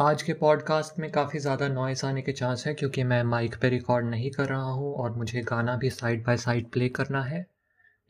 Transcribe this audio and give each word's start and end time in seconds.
आज 0.00 0.22
के 0.22 0.32
पॉडकास्ट 0.32 0.98
में 0.98 1.10
काफ़ी 1.10 1.38
ज़्यादा 1.38 1.66
नॉइस 1.68 2.04
आने 2.04 2.20
के 2.22 2.32
चांस 2.32 2.66
है 2.66 2.72
क्योंकि 2.74 3.02
मैं 3.04 3.22
माइक 3.22 3.54
पे 3.62 3.68
रिकॉर्ड 3.68 4.06
नहीं 4.06 4.30
कर 4.30 4.44
रहा 4.44 4.70
हूँ 4.70 4.94
और 4.94 5.10
मुझे 5.12 5.40
गाना 5.40 5.76
भी 5.76 5.90
साइड 5.90 6.24
बाय 6.24 6.36
साइड 6.36 6.70
प्ले 6.70 6.88
करना 6.88 7.22
है। 7.22 7.44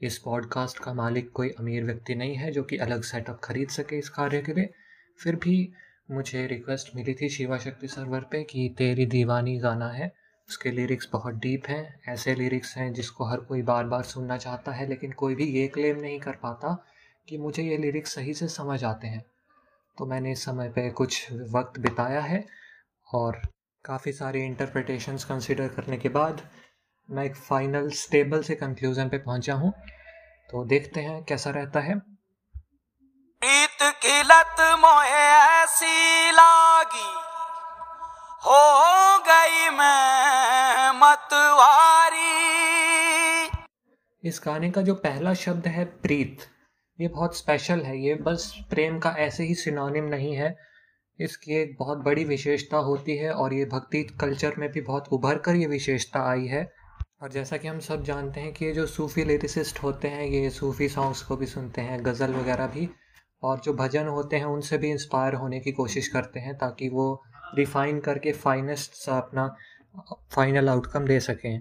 इस 0.01 0.19
पॉडकास्ट 0.19 0.79
का 0.79 0.93
मालिक 0.95 1.31
कोई 1.33 1.49
अमीर 1.51 1.85
व्यक्ति 1.85 2.15
नहीं 2.15 2.35
है 2.35 2.51
जो 2.53 2.63
कि 2.63 2.77
अलग 2.77 3.03
सेटअप 3.03 3.41
खरीद 3.45 3.69
सके 3.69 3.99
इस 3.99 4.09
कार्य 4.09 4.41
के 4.43 4.53
लिए। 4.53 4.71
फिर 5.21 5.37
भी 5.37 5.73
मुझे 6.11 6.47
रिक्वेस्ट 6.47 6.95
मिली 6.97 7.15
थी 7.15 7.29
शिवा 7.29 7.59
शक्ति 7.59 7.89
सर्वर 7.89 8.21
पे 8.21 8.43
कि 8.43 8.75
तेरी 8.79 9.07
दीवानी 9.07 9.59
गाना 9.59 9.89
है। 9.89 10.13
उसके 10.49 10.71
लिरिक्स 10.71 11.09
बहुत 11.13 11.35
डीप 11.35 11.69
हैं, 11.69 12.01
ऐसे 12.09 12.35
लिरिक्स 12.35 12.77
हैं 12.77 12.93
जिसको 12.93 13.25
हर 13.25 13.41
कोई 13.41 13.63
बार 13.63 13.85
बार 13.85 14.03
सुनना 14.03 14.37
चाहता 14.37 14.73
है, 14.73 14.89
लेकिन 14.89 15.13
कोई 15.13 15.35
भी 15.35 15.51
ये 15.51 15.67
क्लेम 15.69 16.01
नहीं 16.01 16.21
कर 16.21 16.39
पाता 16.43 16.87
कि 17.29 17.39
मुझे 17.39 17.63
ये 17.63 17.77
लिरिक्स 17.77 18.15
सही 18.15 18.35
से 18.35 18.49
समझ 18.49 18.85
आते 18.85 19.09
हैं। 19.09 19.25
तो 19.99 20.07
मैंने 20.07 20.33
इस 20.33 20.45
समय 20.45 20.69
पे 20.69 20.91
कुछ 20.91 21.33
वक्त 21.33 21.81
बिताया 21.81 22.21
है 22.21 22.45
और 23.15 23.41
काफ़ी 23.85 24.13
सारी 24.13 24.41
इंटरप्रिटेशंस 24.41 25.25
कंसिडर 25.25 25.69
करने 25.69 25.97
के 25.97 26.09
बाद 26.09 26.49
मैं 27.11 27.25
एक 27.25 27.37
फाइनल 27.37 27.91
स्टेबल 27.91 28.43
से 28.43 28.55
कंक्लूजन 28.55 29.09
पे 29.09 29.19
पहुँचा 29.19 29.55
हूँ। 29.55 29.73
तो 30.51 30.65
देखते 30.65 31.01
हैं 31.01 31.25
कैसा 31.25 31.51
रहता 31.51 31.81
है। 31.81 31.99
प्रीत 33.43 33.83
की 33.83 34.23
लत 34.23 34.57
मोहे 34.61 35.27
ऐसी 35.63 36.31
लागी 36.31 37.11
हो 38.47 39.19
गई 39.19 39.69
मैं 39.71 40.91
मतवारी। 40.95 42.31
इस 44.29 44.41
गाने 44.47 44.71
का 44.71 44.83
जो 44.83 44.95
पहला 44.95 45.35
शब्द 45.35 45.67
है 45.67 45.85
प्रीत 45.85 46.39
ये 47.01 47.09
बहुत 47.09 47.39
स्पेशल 47.39 47.81
है, 47.81 48.03
ये 48.03 48.15
बस 48.15 48.55
प्रेम 48.71 48.99
का 48.99 49.11
ऐसे 49.11 49.45
ही 49.45 49.55
सिनोनिम 49.55 50.05
नहीं 50.05 50.35
है। 50.35 50.57
इसकी 51.21 51.55
एक 51.55 51.77
बहुत 51.79 51.99
बड़ी 51.99 52.25
विशेषता 52.25 52.77
होती 52.77 53.17
है 53.17 53.33
और 53.33 53.55
ये 53.55 53.65
भक्ति 53.65 54.03
कल्चर 54.03 54.55
में 54.59 54.73
भी 54.73 54.81
बहुत 54.81 55.09
उभर 55.13 55.39
कर 55.39 55.55
ये 55.55 55.67
विशेषता 55.67 56.31
आई 56.31 56.47
है। 56.47 56.73
और 57.23 57.31
जैसा 57.31 57.57
कि 57.57 57.69
हम 57.69 57.79
सब 57.79 58.05
जानते 58.05 58.41
हैं 58.41 58.53
कि 58.53 58.65
ये 58.65 58.73
जो 58.73 58.87
सूफ़ी 58.87 59.25
लिरिसिस्ट 59.25 59.83
होते 59.83 60.09
हैं, 60.09 60.25
ये 60.25 60.51
सूफ़ी 60.51 60.89
सॉन्ग्स 60.89 61.23
को 61.23 61.37
भी 61.37 61.47
सुनते 61.47 61.81
हैं, 61.81 62.05
गज़ल 62.05 62.35
वगैरह 62.35 62.67
भी। 62.67 62.91
और 63.43 63.61
जो 63.61 63.75
भजन 63.75 64.07
होते 64.07 64.37
हैं, 64.37 64.45
उनसे 64.45 64.79
भी 64.79 64.91
इंस्पायर 64.91 65.35
होने 65.35 65.61
की 65.61 65.73
कोशिश 65.73 66.09
करते 66.09 66.41
हैं 66.41 66.59
ताकि 66.59 66.89
वो 66.89 67.23
रिफाइन 67.55 68.01
करके 68.01 68.33
फाइनेस्ट 68.33 68.93
सा 68.93 69.17
अपना 69.17 69.57
फाइनल 70.31 70.69
आउटकम 70.69 71.07
दे 71.07 71.21
सकें। 71.21 71.61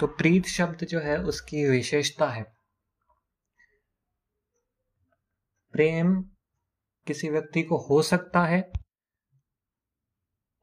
तो 0.00 0.06
प्रीत 0.06 0.46
शब्द 0.46 0.86
जो 0.86 1.00
है, 1.00 1.18
उसकी 1.18 1.68
विशेषता 1.68 2.28
है। 2.28 2.53
प्रेम 5.74 6.22
किसी 7.06 7.28
व्यक्ति 7.28 7.62
को 7.62 7.76
हो 7.76 8.02
सकता 8.02 8.44
है 8.44 8.72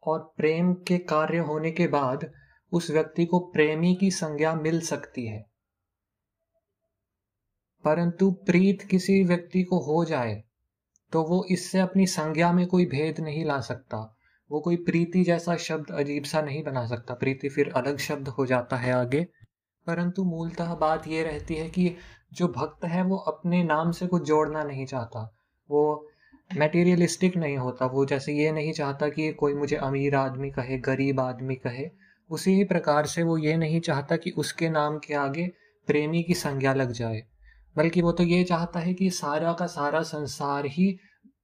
और 0.03 0.33
प्रेम 0.37 0.73
के 0.73 0.97
कार्य 0.97 1.37
होने 1.37 1.71
के 1.71 1.87
बाद 1.87 2.31
उस 2.71 2.91
व्यक्ति 2.91 3.25
को 3.25 3.39
प्रेमी 3.39 3.95
की 3.95 4.11
संज्ञा 4.11 4.55
मिल 4.55 4.81
सकती 4.81 5.27
है। 5.27 5.41
परंतु 7.83 8.31
प्रीत 8.31 8.81
किसी 8.81 9.23
व्यक्ति 9.23 9.63
को 9.63 9.79
हो 9.79 10.05
जाए 10.05 10.43
तो 11.11 11.23
वो 11.23 11.45
इससे 11.51 11.79
अपनी 11.79 12.07
संज्ञा 12.07 12.51
में 12.53 12.67
कोई 12.67 12.85
भेद 12.85 13.19
नहीं 13.19 13.45
ला 13.45 13.59
सकता। 13.61 14.17
वो 14.51 14.59
कोई 14.61 14.75
प्रीति 14.75 15.23
जैसा 15.23 15.55
शब्द 15.57 15.91
अजीब 15.91 16.23
सा 16.23 16.41
नहीं 16.41 16.63
बना 16.63 16.87
सकता। 16.87 17.13
प्रीति 17.13 17.49
फिर 17.49 17.73
अलग 17.73 17.97
शब्द 17.97 18.27
हो 18.27 18.45
जाता 18.45 18.77
है 18.77 18.93
आगे। 18.93 19.27
परंतु 19.87 20.23
मूलतः 20.23 20.75
बात 20.75 21.07
यह 21.07 21.23
रहती 21.23 21.55
है 21.55 21.69
कि 21.69 21.95
जो 22.33 22.47
भक्त 22.47 22.85
है, 22.85 23.03
वो 23.03 23.17
अपने 23.17 23.63
नाम 23.63 23.91
से 23.91 24.07
कुछ 24.07 24.23
जोड़ना 24.23 24.63
नहीं 24.63 24.85
चाहता। 24.85 25.35
वो 25.69 26.07
मेटीरियलिस्टिक 26.57 27.37
नहीं 27.37 27.57
होता। 27.57 27.85
वो 27.85 28.05
जैसे 28.05 28.33
ये 28.33 28.51
नहीं 28.51 28.73
चाहता 28.73 29.09
कि 29.09 29.33
कोई 29.33 29.53
मुझे 29.53 29.75
अमीर 29.75 30.15
आदमी 30.15 30.51
कहे, 30.51 30.77
गरीब 30.77 31.19
आदमी 31.19 31.55
कहे, 31.55 31.89
उसी 32.29 32.51
ही 32.51 32.63
प्रकार 32.63 33.05
से 33.05 33.23
वो 33.23 33.37
ये 33.37 33.57
नहीं 33.57 33.79
चाहता 33.79 34.15
कि 34.15 34.29
उसके 34.29 34.69
नाम 34.69 34.97
के 34.97 35.13
आगे 35.13 35.47
प्रेमी 35.87 36.23
की 36.23 36.33
संज्ञा 36.33 36.73
लग 36.73 36.91
जाए। 36.91 37.23
बल्कि 37.77 38.01
वो 38.01 38.11
तो 38.11 38.23
ये 38.23 38.43
चाहता 38.43 38.79
है 38.79 38.93
कि 38.93 39.09
सारा 39.09 39.53
का 39.53 39.67
सारा 39.67 40.01
संसार 40.01 40.65
ही 40.65 40.99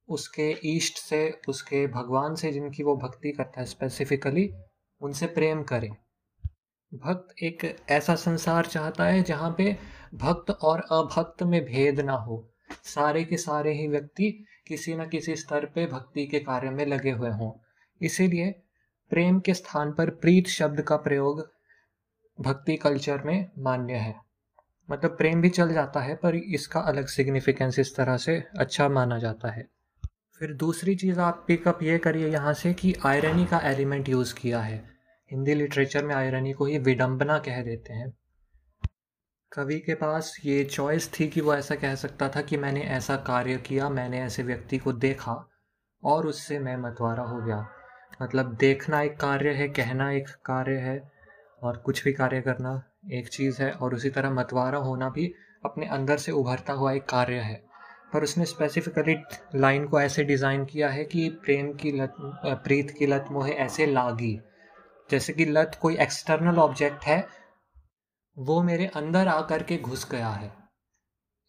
उसके 0.08 0.50
इष्ट 0.50 0.98
से, 0.98 1.40
उसके 1.48 1.86
भगवान 1.86 2.34
से 2.34 2.52
जिनकी 2.52 2.82
वो 2.82 2.96
भक्ति 2.96 3.32
करता 3.32 3.60
है 3.60 3.66
स्पेसिफिकली 3.66 4.50
उनसे 5.00 5.26
प्रेम 5.26 5.62
करें। 5.62 5.90
भक्त 6.94 7.42
एक 7.42 7.76
ऐसा 7.90 8.14
संसार 8.14 8.66
चाहता 8.66 9.04
है 9.04 9.22
जहाँ 9.22 9.54
पे 9.58 9.76
भक्त 10.14 10.50
और 10.50 10.80
अभक्त 10.80 11.42
में 11.42 11.64
भेद 11.64 12.00
ना 12.00 12.12
हो। 12.12 12.48
सारे 12.84 13.24
के 13.24 13.36
सारे 13.36 13.72
ही 13.72 13.88
व्यक्ति 13.88 14.44
किसी 14.66 14.94
न 14.94 15.08
किसी 15.08 15.36
स्तर 15.36 15.64
पे 15.64 15.86
भक्ति 15.86 16.26
के 16.26 16.38
कार्य 16.38 16.70
में 16.70 16.86
लगे 16.86 17.10
हुए 17.10 17.30
हों। 17.30 17.52
इसीलिए 18.02 18.62
प्रेम 19.10 19.40
के 19.40 19.54
स्थान 19.54 19.92
पर 19.92 20.10
प्रीत 20.10 20.46
शब्द 20.46 20.80
का 20.80 20.96
प्रयोग 20.96 21.52
भक्ति 22.40 22.76
कल्चर 22.76 23.22
में 23.22 23.50
मान्य 23.58 23.94
है। 23.94 24.20
मतलब 24.90 25.10
प्रेम 25.10 25.42
भी 25.42 25.48
चल 25.48 25.72
जाता 25.72 26.00
है, 26.00 26.14
पर 26.14 26.34
इसका 26.34 26.80
अलग 26.80 27.06
सिग्निफिकेंस 27.06 27.78
इस 27.78 27.96
तरह 27.96 28.16
से 28.16 28.44
अच्छा 28.58 28.88
माना 28.88 29.18
जाता 29.18 29.50
है। 29.50 29.68
फिर 30.38 30.52
दूसरी 30.52 30.94
चीज़ 30.94 31.20
आप 31.20 31.44
पिकअप 31.46 31.82
ये 31.82 31.98
करिए 31.98 32.28
यहाँ 32.28 32.54
से 32.54 32.74
कि 32.74 32.94
आयरनी 33.06 33.46
का 33.46 33.58
एलिमेंट 33.58 34.08
यूज़ 34.08 34.34
किया 34.34 34.60
है। 34.60 34.90
हिंदी 35.30 35.54
लिटरेचर 35.54 36.04
में 36.04 36.14
आयरनी 36.14 36.52
को 36.52 36.64
ही 36.64 36.78
विडंबना 36.78 37.38
कह 37.38 37.62
देते 37.62 37.92
हैं। 37.92 38.17
कवि 39.52 39.78
के 39.78 39.94
पास 39.94 40.36
ये 40.44 40.64
चॉइस 40.64 41.10
थी 41.12 41.26
कि 41.28 41.40
वो 41.40 41.54
ऐसा 41.54 41.74
कह 41.74 41.94
सकता 41.94 42.28
था 42.28 42.40
कि 42.40 42.56
मैंने 42.56 42.80
ऐसा 42.80 43.16
कार्य 43.16 43.56
किया, 43.56 43.88
मैंने 43.88 44.20
ऐसे 44.20 44.42
व्यक्ति 44.42 44.78
को 44.78 44.92
देखा 44.92 45.34
और 46.02 46.26
उससे 46.26 46.58
मैं 46.58 46.76
मतवारा 46.76 47.22
हो 47.22 47.40
गया। 47.42 47.66
मतलब 48.22 48.54
देखना 48.54 49.00
एक 49.02 49.16
कार्य 49.16 49.50
है, 49.50 49.68
कहना 49.68 50.10
एक 50.10 50.28
कार्य 50.44 50.76
है 50.76 51.10
और 51.62 51.76
कुछ 51.76 52.04
भी 52.04 52.12
कार्य 52.12 52.40
करना 52.40 52.82
एक 53.12 53.28
चीज़ 53.28 53.62
है 53.62 53.70
और 53.72 53.94
उसी 53.94 54.10
तरह 54.10 54.30
मतवारा 54.30 54.78
होना 54.78 55.08
भी 55.08 55.32
अपने 55.64 55.86
अंदर 55.86 56.16
से 56.16 56.32
उभरता 56.32 56.72
हुआ 56.72 56.92
एक 56.92 57.04
कार्य 57.04 57.38
है। 57.38 57.62
पर 58.12 58.22
उसने 58.22 58.44
स्पेसिफिकली 58.44 59.16
लाइन 59.54 59.86
को 59.86 60.00
ऐसे 60.00 60.24
डिज़ाइन 60.24 60.64
किया 60.64 60.88
है 60.88 61.04
कि 61.04 61.28
प्रेम 61.44 61.72
की 61.72 61.92
लत, 61.92 62.14
प्रीत 62.44 62.94
की 62.98 63.06
लत 63.06 63.24
मोहे 63.30 63.52
ऐसे 63.52 63.86
लागी। 63.86 64.38
जैसे 65.10 65.32
कि 65.32 65.44
लत 65.44 65.78
कोई 65.82 65.96
एक्सटर्नल 65.96 66.58
ऑब्जेक्ट 66.58 67.04
है 67.04 67.26
वो 68.38 68.62
मेरे 68.62 68.86
अंदर 68.86 69.28
आकर 69.28 69.62
के 69.62 69.76
घुस 69.76 70.10
गया 70.10 70.28
है। 70.28 70.52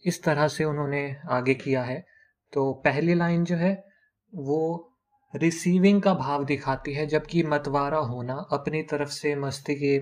इस 0.06 0.24
तरह 0.24 0.48
से 0.48 0.64
उन्होंने 0.64 1.18
आगे 1.30 1.54
किया 1.54 1.84
है। 1.84 2.06
तो 2.54 2.74
पहली 2.74 3.14
लाइन 3.14 3.44
जो 3.44 3.56
है, 3.56 3.90
वो 4.36 4.92
रिसीविंग 5.36 6.02
का 6.02 6.14
भाव 6.14 6.46
दिखाती 6.46 6.94
है, 6.94 7.06
जबकि 7.06 7.44
मतवारा 7.44 7.98
होना, 7.98 8.34
अपनी 8.52 8.84
तरफ़ 8.84 9.10
से 9.10 9.36
मस्ती 9.36 9.76
के 9.76 10.00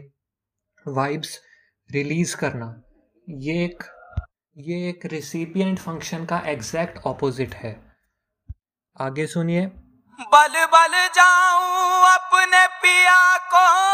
वाइब्स 0.92 1.42
रिलीज़ 1.92 2.38
करना, 2.38 2.82
ये 3.30 3.66
एक 3.66 3.84
ये 4.58 4.90
एक 4.90 5.06
रिसिपियंट 5.06 5.80
फ़ंक्शन 5.80 6.26
का 6.26 6.40
एग्जैक्ट 6.40 6.98
ऑपोजिट 6.98 7.56
है। 7.56 7.98
आगे 9.02 9.28
सुनिए। 9.28 9.66
बल 10.22 10.66
बल 10.66 11.08
जाऊँ 11.08 12.16
अपने 12.16 12.68
पिया 12.68 13.38
को 13.38 13.88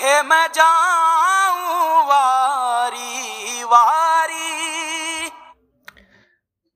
हे 0.00 0.22
मैं 0.22 0.46
जाऊँ 0.52 2.06
वारी 2.06 3.64
वारी। 3.64 5.30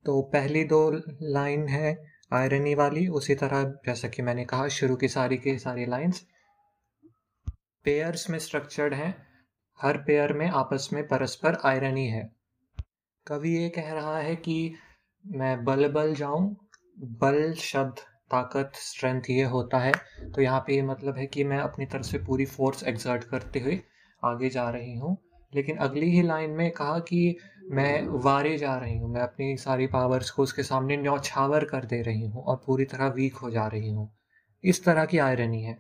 तो 0.04 0.22
पहली 0.22 0.64
दो 0.64 0.90
लाइन 1.22 1.68
है 1.68 2.04
आयरनी 2.32 2.74
वाली, 2.74 3.08
उसी 3.08 3.34
तरह 3.34 3.64
जैसा 3.64 4.08
कि 4.08 4.22
मैंने 4.22 4.44
कहा, 4.44 4.68
शुरू 4.68 4.96
की 4.96 5.08
सारी 5.08 5.36
की 5.36 5.58
सारी 5.58 5.86
लाइंस। 5.86 6.26
पेयर्स 7.84 8.30
में 8.30 8.38
स्ट्रक्चर्ड 8.38 8.94
हैं, 8.94 9.26
हर 9.82 9.96
पेयर 9.96 10.32
में, 10.32 10.50
आपस 10.50 10.88
में 10.92 11.08
परस्पर 11.08 11.58
आयरनी 11.64 12.06
है। 12.06 12.32
कवि 13.26 13.50
ये 13.50 13.68
कह 13.68 13.92
रहा 13.92 14.18
है 14.18 14.36
कि 14.36 14.74
मैं 15.26 15.64
बल 15.64 15.88
बल 15.88 16.14
जाऊँ, 16.14 16.56
बल 16.98 17.52
शब्द 17.52 18.11
ताकत 18.32 18.72
स्ट्रेंथ 18.76 19.30
ये 19.30 19.44
होता 19.46 19.78
है। 19.78 19.92
तो 20.34 20.42
यहाँ 20.42 20.60
पे 20.60 20.74
ये 20.74 20.82
मतलब 20.82 21.18
है 21.18 21.26
कि 21.26 21.44
मैं 21.44 21.58
अपनी 21.58 21.86
तरफ़ 21.86 22.02
से 22.02 22.18
पूरी 22.18 22.44
फोर्स 22.46 22.82
एग्जर्ट 22.84 23.24
करते 23.24 23.60
हुए 23.60 23.80
आगे 24.22 24.48
जा 24.50 24.68
रही 24.70 24.94
हूँ। 24.96 25.16
लेकिन 25.52 25.76
अगली 25.76 26.10
ही 26.10 26.22
लाइन 26.22 26.50
में 26.50 26.70
कहा 26.70 26.98
कि 26.98 27.36
मैं 27.70 28.06
वारे 28.24 28.56
जा 28.58 28.76
रही 28.76 28.96
हूँ। 28.98 29.10
मैं 29.10 29.20
अपनी 29.20 29.56
सारी 29.56 29.86
पावर्स 29.86 30.30
को 30.30 30.42
उसके 30.42 30.62
सामने 30.62 30.96
न्यौछावर 30.96 31.64
कर 31.64 31.84
दे 31.84 32.00
रही 32.02 32.26
हूँ 32.26 32.42
और 32.42 32.62
पूरी 32.66 32.84
तरह 32.84 33.08
वीक 33.08 33.34
हो 33.34 33.50
जा 33.50 33.66
रही 33.66 33.90
हूँ। 33.90 34.08
इस 34.64 34.84
तरह 34.84 35.04
की 35.04 35.18
आयरनी 35.18 35.62
है। 35.62 35.74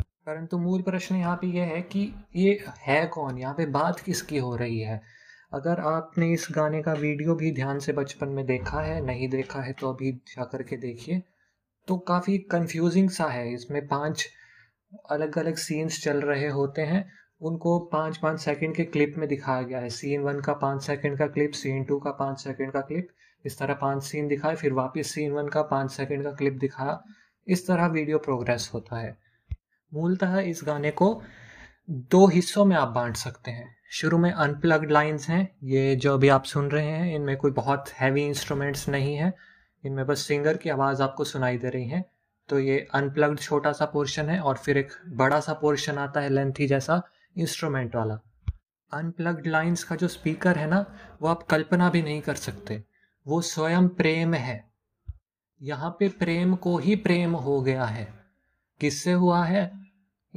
परंतु 0.00 0.58
मूल 0.58 0.82
प्रश्न 0.82 1.16
यहाँ 1.16 1.36
पे 1.36 1.46
यह 1.46 1.64
है 1.64 1.80
कि 1.82 2.00
ये 2.36 2.58
है 2.78 3.06
कौन? 3.06 3.38
यहाँ 3.38 3.54
पे 3.54 3.66
बात 3.66 4.00
किसकी 4.00 4.38
हो 4.38 4.54
रही 4.56 4.80
है? 4.80 5.00
अगर 5.52 5.80
आपने 5.80 6.32
इस 6.32 6.46
गाने 6.52 6.82
का 6.82 6.92
वीडियो 6.92 7.34
भी 7.34 7.50
ध्यान 7.52 7.78
से 7.78 7.92
बचपन 7.92 8.28
में 8.28 8.44
देखा 8.46 8.80
है, 8.80 9.00
नहीं 9.06 9.28
देखा 9.28 9.60
है 9.60 9.72
तो 9.72 9.92
अभी 9.92 10.12
जा 10.12 10.44
करके 10.44 10.76
देखिए। 10.76 11.22
तो 11.88 11.96
काफ़ी 11.98 12.38
कंफ्यूजिंग 12.38 13.10
सा 13.10 13.24
है। 13.24 13.52
इसमें 13.54 13.86
पाँच 13.88 14.26
अलग 15.10 15.38
अलग 15.38 15.56
सीन्स 15.56 16.02
चल 16.04 16.20
रहे 16.20 16.48
होते 16.48 16.82
हैं। 16.82 17.04
उनको 17.40 17.78
पाँच 17.78 18.16
पाँच 18.16 18.40
सेकंड 18.40 18.74
के 18.74 18.84
क्लिप 18.84 19.14
में 19.18 19.28
दिखाया 19.28 19.62
गया 19.62 19.78
है। 19.78 19.88
सीन 19.88 20.20
वन 20.20 20.40
का 20.40 20.52
पाँच 20.52 20.82
सेकंड 20.82 21.18
का 21.18 21.26
क्लिप 21.26 21.52
सीन 21.52 21.84
टू 21.84 21.98
का 21.98 22.10
पाँच 22.10 22.40
सेकंड 22.40 22.72
का 22.72 22.80
क्लिप 22.80 23.08
इस 23.44 23.58
तरह 23.58 23.74
पाँच 23.74 24.02
सीन 24.02 24.28
दिखाए, 24.28 24.54
फिर 24.54 24.72
वापस 24.72 25.06
सीन 25.06 25.32
वन 25.32 25.48
का 25.48 25.62
पाँच 25.62 25.90
सेकंड 25.90 26.24
का 26.24 26.30
क्लिप 26.30 26.52
दिखाया। 26.52 27.02
इस 27.46 27.66
तरह 27.66 27.86
वीडियो 27.86 28.18
प्रोग्रेस 28.18 28.70
होता 28.74 28.98
है। 28.98 29.16
मूलतः 29.94 30.38
इस 30.38 30.60
गाने 30.64 30.90
को 30.90 31.22
दो 31.90 32.26
हिस्सों 32.26 32.64
में 32.64 32.76
आप 32.76 32.88
बांट 32.88 33.16
सकते 33.16 33.50
हैं। 33.50 33.76
शुरू 33.90 34.18
में 34.18 34.30
अनप्लग्ड 34.32 34.90
लाइंस 34.90 35.28
हैं। 35.28 35.56
ये 35.64 35.96
जो 35.96 36.14
अभी 36.14 36.28
आप 36.28 36.44
सुन 36.44 36.70
रहे 36.70 36.86
हैं, 36.86 37.14
इनमें 37.14 37.36
कोई 37.36 37.50
बहुत 37.50 37.90
हैवी 37.90 38.24
इंस्ट्रूमेंट्स 38.24 38.88
नहीं 38.88 39.14
है। 39.16 39.32
इनमें 39.86 40.06
बस 40.06 40.18
सिंगर 40.18 40.56
की 40.56 40.70
आवाज़ 40.70 41.02
आपको 41.02 41.24
सुनाई 41.24 41.58
दे 41.58 41.68
रही 41.68 41.88
है। 41.88 42.10
तो 42.48 42.58
ये 42.58 42.88
अनप्लग्ड 42.94 43.38
छोटा 43.38 43.72
सा 43.72 43.84
पोर्शन 43.84 44.28
है 44.28 44.40
और 44.40 44.56
फिर 44.56 44.78
एक 44.78 44.88
बड़ा 45.08 45.40
सा 45.40 45.52
पोर्शन 45.52 45.98
आता 45.98 46.20
है 46.20 46.28
लेंथी 46.28 46.66
जैसा 46.66 47.02
इंस्ट्रूमेंट 47.38 47.96
वाला। 47.96 48.18
अनप्लग्ड 48.92 49.46
लाइंस 49.46 49.84
का 49.84 49.96
जो 49.96 50.08
स्पीकर 50.08 50.56
है 50.56 50.66
ना, 50.66 50.96
वो 51.22 51.28
आप 51.28 51.42
कल्पना 51.42 51.90
भी 51.90 52.02
नहीं 52.02 52.20
कर 52.20 52.34
सकते। 52.34 52.84
वो 53.26 53.40
स्वयं 53.40 53.88
प्रेम 53.88 54.34
है। 54.34 54.70
यहाँ 55.62 55.90
पे 55.90 56.08
प्रेम 56.08 56.56
को 56.56 56.78
ही 56.78 56.96
प्रेम 56.96 57.32
हो 57.32 57.62
गया 57.62 57.84
है। 57.84 58.14
किससे 58.80 59.12
हुआ 59.12 59.44
है? 59.44 59.86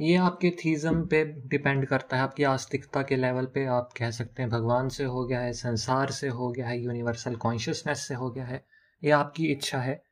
ये 0.00 0.16
आपके 0.16 0.50
थीज़म 0.50 1.06
पे 1.06 1.24
डिपेंड 1.24 1.86
करता 1.86 2.16
है। 2.16 2.22
आपकी 2.22 2.44
आस्तिकता 2.44 3.02
के 3.02 3.16
लेवल 3.16 3.46
पे 3.46 3.66
आप 3.66 3.90
कह 3.96 4.10
सकते 4.10 4.42
हैं, 4.42 4.50
भगवान 4.50 4.88
से 4.88 5.04
हो 5.04 5.26
गया 5.26 5.40
है, 5.40 5.52
संसार 5.52 6.10
से 6.10 6.28
हो 6.28 6.50
गया 6.50 6.68
है, 6.68 6.80
यूनिवर्सल 6.80 7.34
कॉन्शियसनेस 7.34 8.08
से 8.08 8.14
हो 8.14 8.30
गया 8.30 8.44
है। 8.44 8.79
ये 9.04 9.10
आपकी 9.10 9.46
इच्छा 9.46 9.78
है। 9.78 10.02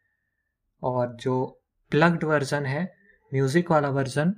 और 0.82 1.17
जो 1.17 1.62
प्लग्ड 1.90 2.25
वर्जन 2.25 2.67
है 2.67 2.94
म्यूज़िक 3.35 3.70
वाला 3.70 3.88
वर्जन 3.88 4.35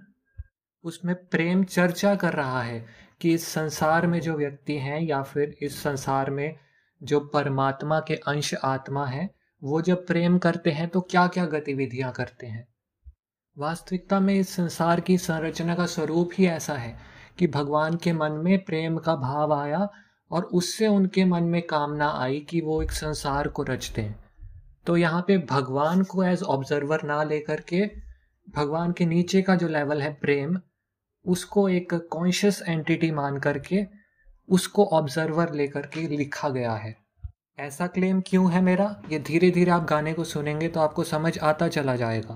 उसमें 0.85 1.14
प्रेम 1.14 1.64
चर्चा 1.64 2.14
कर 2.14 2.32
रहा 2.32 2.62
है 2.62 2.87
कि 3.20 3.35
इस 3.35 3.49
संसार 3.49 4.06
में 4.06 4.20
जो 4.20 4.35
व्यक्ति 4.35 4.76
हैं 4.76 5.00
या 5.00 5.23
फिर 5.23 5.56
इस 5.62 5.82
संसार 5.82 6.31
में 6.31 6.56
जो 7.02 7.20
परमात्मा 7.20 8.00
के 8.00 8.14
अंश 8.14 8.55
आत्मा 8.55 9.06
है, 9.06 9.35
वो 9.62 9.82
जब 9.82 10.06
प्रेम 10.06 10.38
करते 10.38 10.70
हैं 10.70 10.88
तो 10.88 11.00
क्या 11.00 11.26
क्या 11.26 11.47
गतिविधियाँ 11.47 12.12
करते 12.12 12.47
हैं? 12.47 12.69
वास्तविकता 13.58 14.20
में 14.20 14.35
इस 14.35 14.49
संसार 14.49 15.00
की 15.00 15.19
संरचना 15.19 15.75
का 15.75 15.87
स्वरूप 15.87 16.31
ही 16.35 16.47
ऐसा 16.47 16.75
है 16.75 16.99
कि 17.38 17.47
भगवान 17.47 17.97
के 17.97 18.12
मन 18.12 18.32
में 18.32 18.64
प्रेम 18.64 18.99
का 18.99 19.17
भाव 19.17 19.52
आया 19.52 19.88
और 20.31 20.44
उससे 20.44 20.87
उनके 20.87 21.25
मन 21.25 21.43
में 21.43 21.62
कामना 21.62 22.08
आई 22.11 22.41
कि 22.41 22.61
वो 22.61 22.82
एक 22.82 22.93
संसार 22.93 23.49
को 23.49 23.62
रच 23.62 23.93
दें। 23.97 24.14
तो 24.91 24.97
यहाँ 24.97 25.21
पे 25.23 25.37
भगवान 25.51 26.03
को 26.03 26.23
एज 26.25 26.43
ऑब्जर्वर 26.43 27.03
ना 27.05 27.23
लेकर 27.23 27.61
के, 27.69 27.81
भगवान 28.49 28.93
के 28.93 29.05
नीचे 29.07 29.43
का 29.43 29.55
जो 29.55 29.69
लेवल 29.69 30.01
है 30.03 30.13
प्रेम, 30.15 30.57
उसको 31.25 31.69
एक 31.69 31.95
कॉन्शियस 32.13 32.63
एंटिटी 32.69 33.11
मान 33.11 33.39
करके 33.39 33.85
उसको 34.49 34.85
ऑब्जर्वर 34.93 35.53
लेकर 35.53 35.87
के 35.87 36.01
लिखा 36.09 36.49
गया 36.49 36.73
है। 36.75 36.95
ऐसा 37.59 37.87
क्लेम 37.87 38.21
क्यों 38.21 38.51
है 38.53 38.61
मेरा? 38.61 38.95
ये 39.11 39.19
धीरे 39.19 39.51
धीरे 39.51 39.71
आप 39.71 39.85
गाने 39.85 40.13
को 40.13 40.25
सुनेंगे 40.25 40.69
तो 40.69 40.81
आपको 40.81 41.05
समझ 41.05 41.39
आता 41.39 41.69
चला 41.69 41.95
जाएगा। 41.97 42.35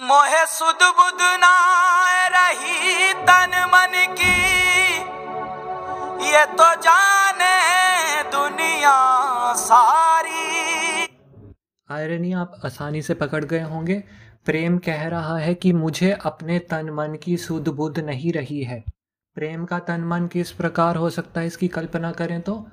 मोहे 0.00 0.44
सुध 0.46 0.82
बुध 0.98 1.22
रही 2.32 3.12
तन 3.24 3.56
मन 3.66 3.94
की, 4.12 4.36
ये 6.28 6.44
तो 6.52 6.74
जाने 6.82 7.54
दुनिया 8.30 8.96
सारी 9.54 10.05
आयरनी 11.90 12.32
आप 12.32 12.60
आसानी 12.64 13.02
से 13.02 13.14
पकड़ 13.14 13.44
गए 13.44 13.62
होंगे। 13.62 14.04
प्रेम 14.46 14.78
कह 14.78 15.08
रहा 15.08 15.38
है 15.38 15.54
कि 15.54 15.72
मुझे 15.72 16.10
अपने 16.12 16.58
तन 16.58 16.90
मन 16.90 17.18
की 17.22 17.36
सुध 17.36 17.68
बुद्ध 17.68 17.98
नहीं 17.98 18.32
रही 18.32 18.62
है। 18.62 18.84
प्रेम 19.34 19.64
का 19.64 19.78
तन 19.78 20.00
मन 20.00 20.26
किस 20.26 20.50
प्रकार 20.50 20.96
हो 20.96 21.10
सकता 21.10 21.40
है, 21.40 21.46
इसकी 21.46 21.68
कल्पना 21.68 22.12
करें 22.12 22.40
तो? 22.40 22.68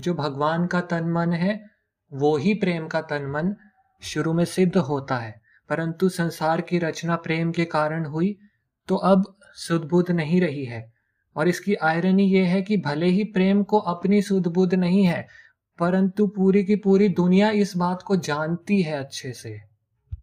जो 0.00 0.14
भगवान 0.14 0.66
का 0.66 0.80
तन 0.80 1.04
मन 1.04 1.32
है, 1.32 1.70
वो 2.12 2.36
ही 2.36 2.54
प्रेम 2.54 2.86
का 2.86 3.00
तन 3.00 3.22
मन 3.22 3.54
शुरू 4.02 4.32
में 4.32 4.44
सिद्ध 4.44 4.76
होता 4.76 5.16
है। 5.16 5.40
परंतु 5.68 6.08
संसार 6.08 6.60
की 6.60 6.78
रचना 6.78 7.16
प्रेम 7.16 7.52
के 7.52 7.64
कारण 7.64 8.04
हुई 8.04 8.38
तो 8.88 8.96
अब 8.96 9.36
सुदबुद्ध 9.54 10.10
नहीं 10.10 10.40
रही 10.40 10.64
है। 10.64 10.92
और 11.36 11.48
इसकी 11.48 11.74
आयरनी 11.74 12.24
ये 12.24 12.44
है 12.44 12.62
कि 12.62 12.76
भले 12.76 13.06
ही 13.06 13.24
प्रेम 13.24 13.62
को 13.62 13.78
अपनी 13.78 14.22
सुदबुद्ध 14.22 14.74
नहीं 14.74 15.04
है 15.04 15.28
परंतु 15.78 16.26
पूरी 16.26 16.64
की 16.64 16.76
पूरी 16.76 17.08
दुनिया 17.08 17.50
इस 17.50 17.76
बात 17.76 18.02
को 18.02 18.16
जानती 18.16 18.82
है 18.82 18.98
अच्छे 18.98 19.32
से। 19.32 19.60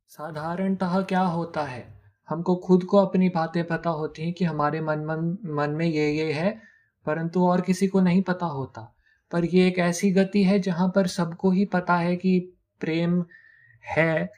साधारणतः 0.07 1.01
क्या 1.01 1.21
होता 1.21 1.63
है? 1.63 2.01
हमको 2.29 2.55
खुद 2.55 2.83
को 2.83 2.97
अपनी 2.97 3.29
बातें 3.29 3.67
पता 3.67 3.89
होती 3.89 4.23
हैं 4.23 4.33
कि 4.33 4.45
हमारे 4.45 4.81
मन 4.81 4.99
मन 4.99 5.37
मन 5.51 5.69
में 5.69 5.85
ये 5.85 6.11
ये 6.11 6.33
है, 6.33 6.61
परंतु 7.05 7.45
और 7.45 7.61
किसी 7.61 7.87
को 7.87 8.01
नहीं 8.01 8.21
पता 8.21 8.45
होता। 8.45 8.95
पर 9.31 9.45
ये 9.45 9.67
एक 9.67 9.79
ऐसी 9.79 10.11
गति 10.11 10.43
है 10.43 10.59
जहाँ 10.59 10.91
पर 10.95 11.07
सबको 11.07 11.51
ही 11.51 11.65
पता 11.65 11.95
है 11.95 12.15
कि 12.15 12.53
प्रेम 12.79 13.25
है। 13.85 14.31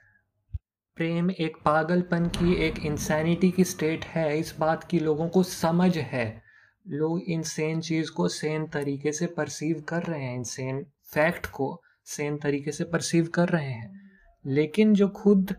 प्रेम 0.96 1.32
एक 1.32 1.58
पागलपन 1.66 2.26
की, 2.26 2.54
एक 2.54 2.86
इंसैनिटी 2.86 3.52
की 3.52 3.64
स्टेट 3.64 4.06
है। 4.06 4.40
इस 4.40 4.56
बात 4.60 4.84
की 4.84 5.00
लोगों 5.00 5.30
को 5.30 5.44
समझ 5.44 5.98
है। 5.98 6.42
लोग 6.88 7.22
इन 7.22 7.42
सेन 7.42 7.82
चीज़ 7.82 8.12
को 8.12 8.28
सेन 8.28 8.68
तरीके 8.68 9.12
से 9.12 9.26
परसीव 9.26 9.84
कर 9.90 10.04
रहे 10.04 10.24
हैं 10.24 10.36
इन 10.36 10.44
सेन 10.44 10.86
फैक्ट 11.14 11.46
को 11.46 11.82
सेम 12.06 12.38
तरीके 12.38 12.72
से 12.72 12.84
परसीव 12.84 13.28
कर 13.28 13.50
रहे 13.50 13.72
हैं। 13.72 14.12
लेकिन 14.46 14.94
जो 14.94 15.08
खुद 15.08 15.56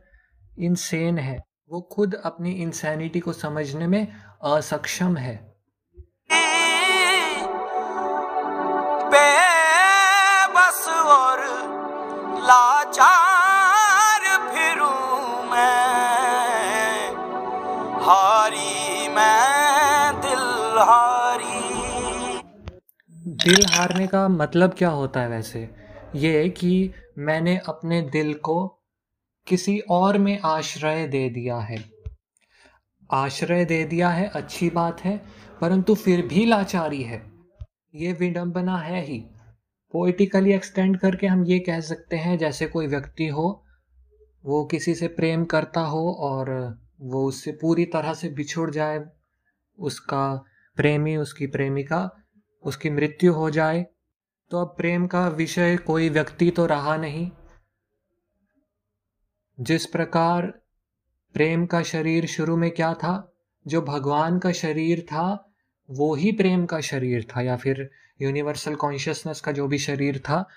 इंसेन 0.59 1.19
है, 1.19 1.45
वो 1.71 1.81
खुद 1.81 2.15
अपनी 2.15 2.53
इंसैनिटी 2.53 3.21
को 3.21 3.33
समझने 3.33 3.87
में 3.87 4.09
असक्षम 4.45 5.17
है। 5.17 5.52
दिल 23.45 23.67
हारने 23.71 24.07
का 24.07 24.29
मतलब 24.29 24.75
क्या 24.75 24.89
होता 24.89 25.21
है 25.21 25.29
वैसे? 25.29 25.71
ये 26.15 26.49
कि 26.49 26.93
मैंने 27.19 27.57
अपने 27.69 28.03
दिल 28.03 28.35
को 28.35 28.67
किसी 29.47 29.79
और 29.79 30.19
में 30.19 30.39
आश्रय 30.45 31.07
दे 31.07 31.29
दिया 31.29 31.59
है। 31.59 31.91
आश्रय 33.13 33.65
दे 33.65 33.85
दिया 33.85 34.09
है, 34.09 34.29
अच्छी 34.29 34.71
बात 34.71 35.01
है, 35.01 35.21
परंतु 35.61 35.95
फिर 35.95 36.27
भी 36.27 36.47
लाचारी 36.47 37.03
है। 37.03 37.33
ये 37.95 38.13
विडंबना 38.13 38.77
है 38.77 39.05
ही। 39.05 39.19
पोइटिकली 39.93 40.53
एक्सटेंड 40.53 40.99
करके 40.99 41.27
हम 41.27 41.45
ये 41.45 41.59
कह 41.59 41.81
सकते 41.81 42.17
हैं, 42.17 42.39
जैसे 42.39 42.67
कोई 42.67 42.87
व्यक्ति 42.87 43.29
हो, 43.29 43.65
वो 44.45 44.65
किसी 44.65 44.95
से 44.95 45.09
प्रेम 45.09 45.45
करता 45.45 45.81
हो 45.81 46.13
और 46.13 46.79
वो 47.01 47.29
उससे 47.29 47.53
पूरी 47.53 47.85
तरह 47.85 48.15
से 48.15 48.29
बिछुड़ 48.29 48.71
जाए, 48.71 49.05
उसका 49.79 50.45
प्रेमी, 50.77 51.17
उसकी 51.17 51.47
प्रेमिका 51.47 52.19
उसकी 52.65 52.91
मृत्यु 52.91 53.33
हो 53.33 53.51
जाए 53.51 53.87
तो 54.51 54.61
अब 54.61 54.75
प्रेम 54.77 55.07
का 55.07 55.29
विषय 55.29 55.77
कोई 55.77 56.09
व्यक्ति 56.09 56.51
तो 56.51 56.67
रहा 56.67 56.97
नहीं। 56.97 57.31
जिस 59.61 59.87
प्रकार 59.87 60.47
प्रेम 61.35 61.67
का 61.67 61.83
शरीर 61.83 62.27
शुरू 62.27 62.57
में 62.57 62.71
क्या 62.71 62.95
था? 62.95 63.33
जो 63.67 63.83
भगवान 63.83 64.39
का 64.39 64.53
शरीर 64.53 65.01
था, 65.01 65.55
वो 65.91 66.15
ही 66.15 66.33
प्रेम 66.33 66.67
का 66.67 66.81
शरीर 66.81 67.25
था, 67.25 67.41
या 67.41 67.57
फिर 67.57 67.91
यूनिवर्सल 68.23 68.75
कॉन्शियसनेस 68.75 69.41
का 69.41 69.53
जो 69.53 69.69
भी 69.69 69.79
शरीर 69.79 70.19
था, 70.19 70.49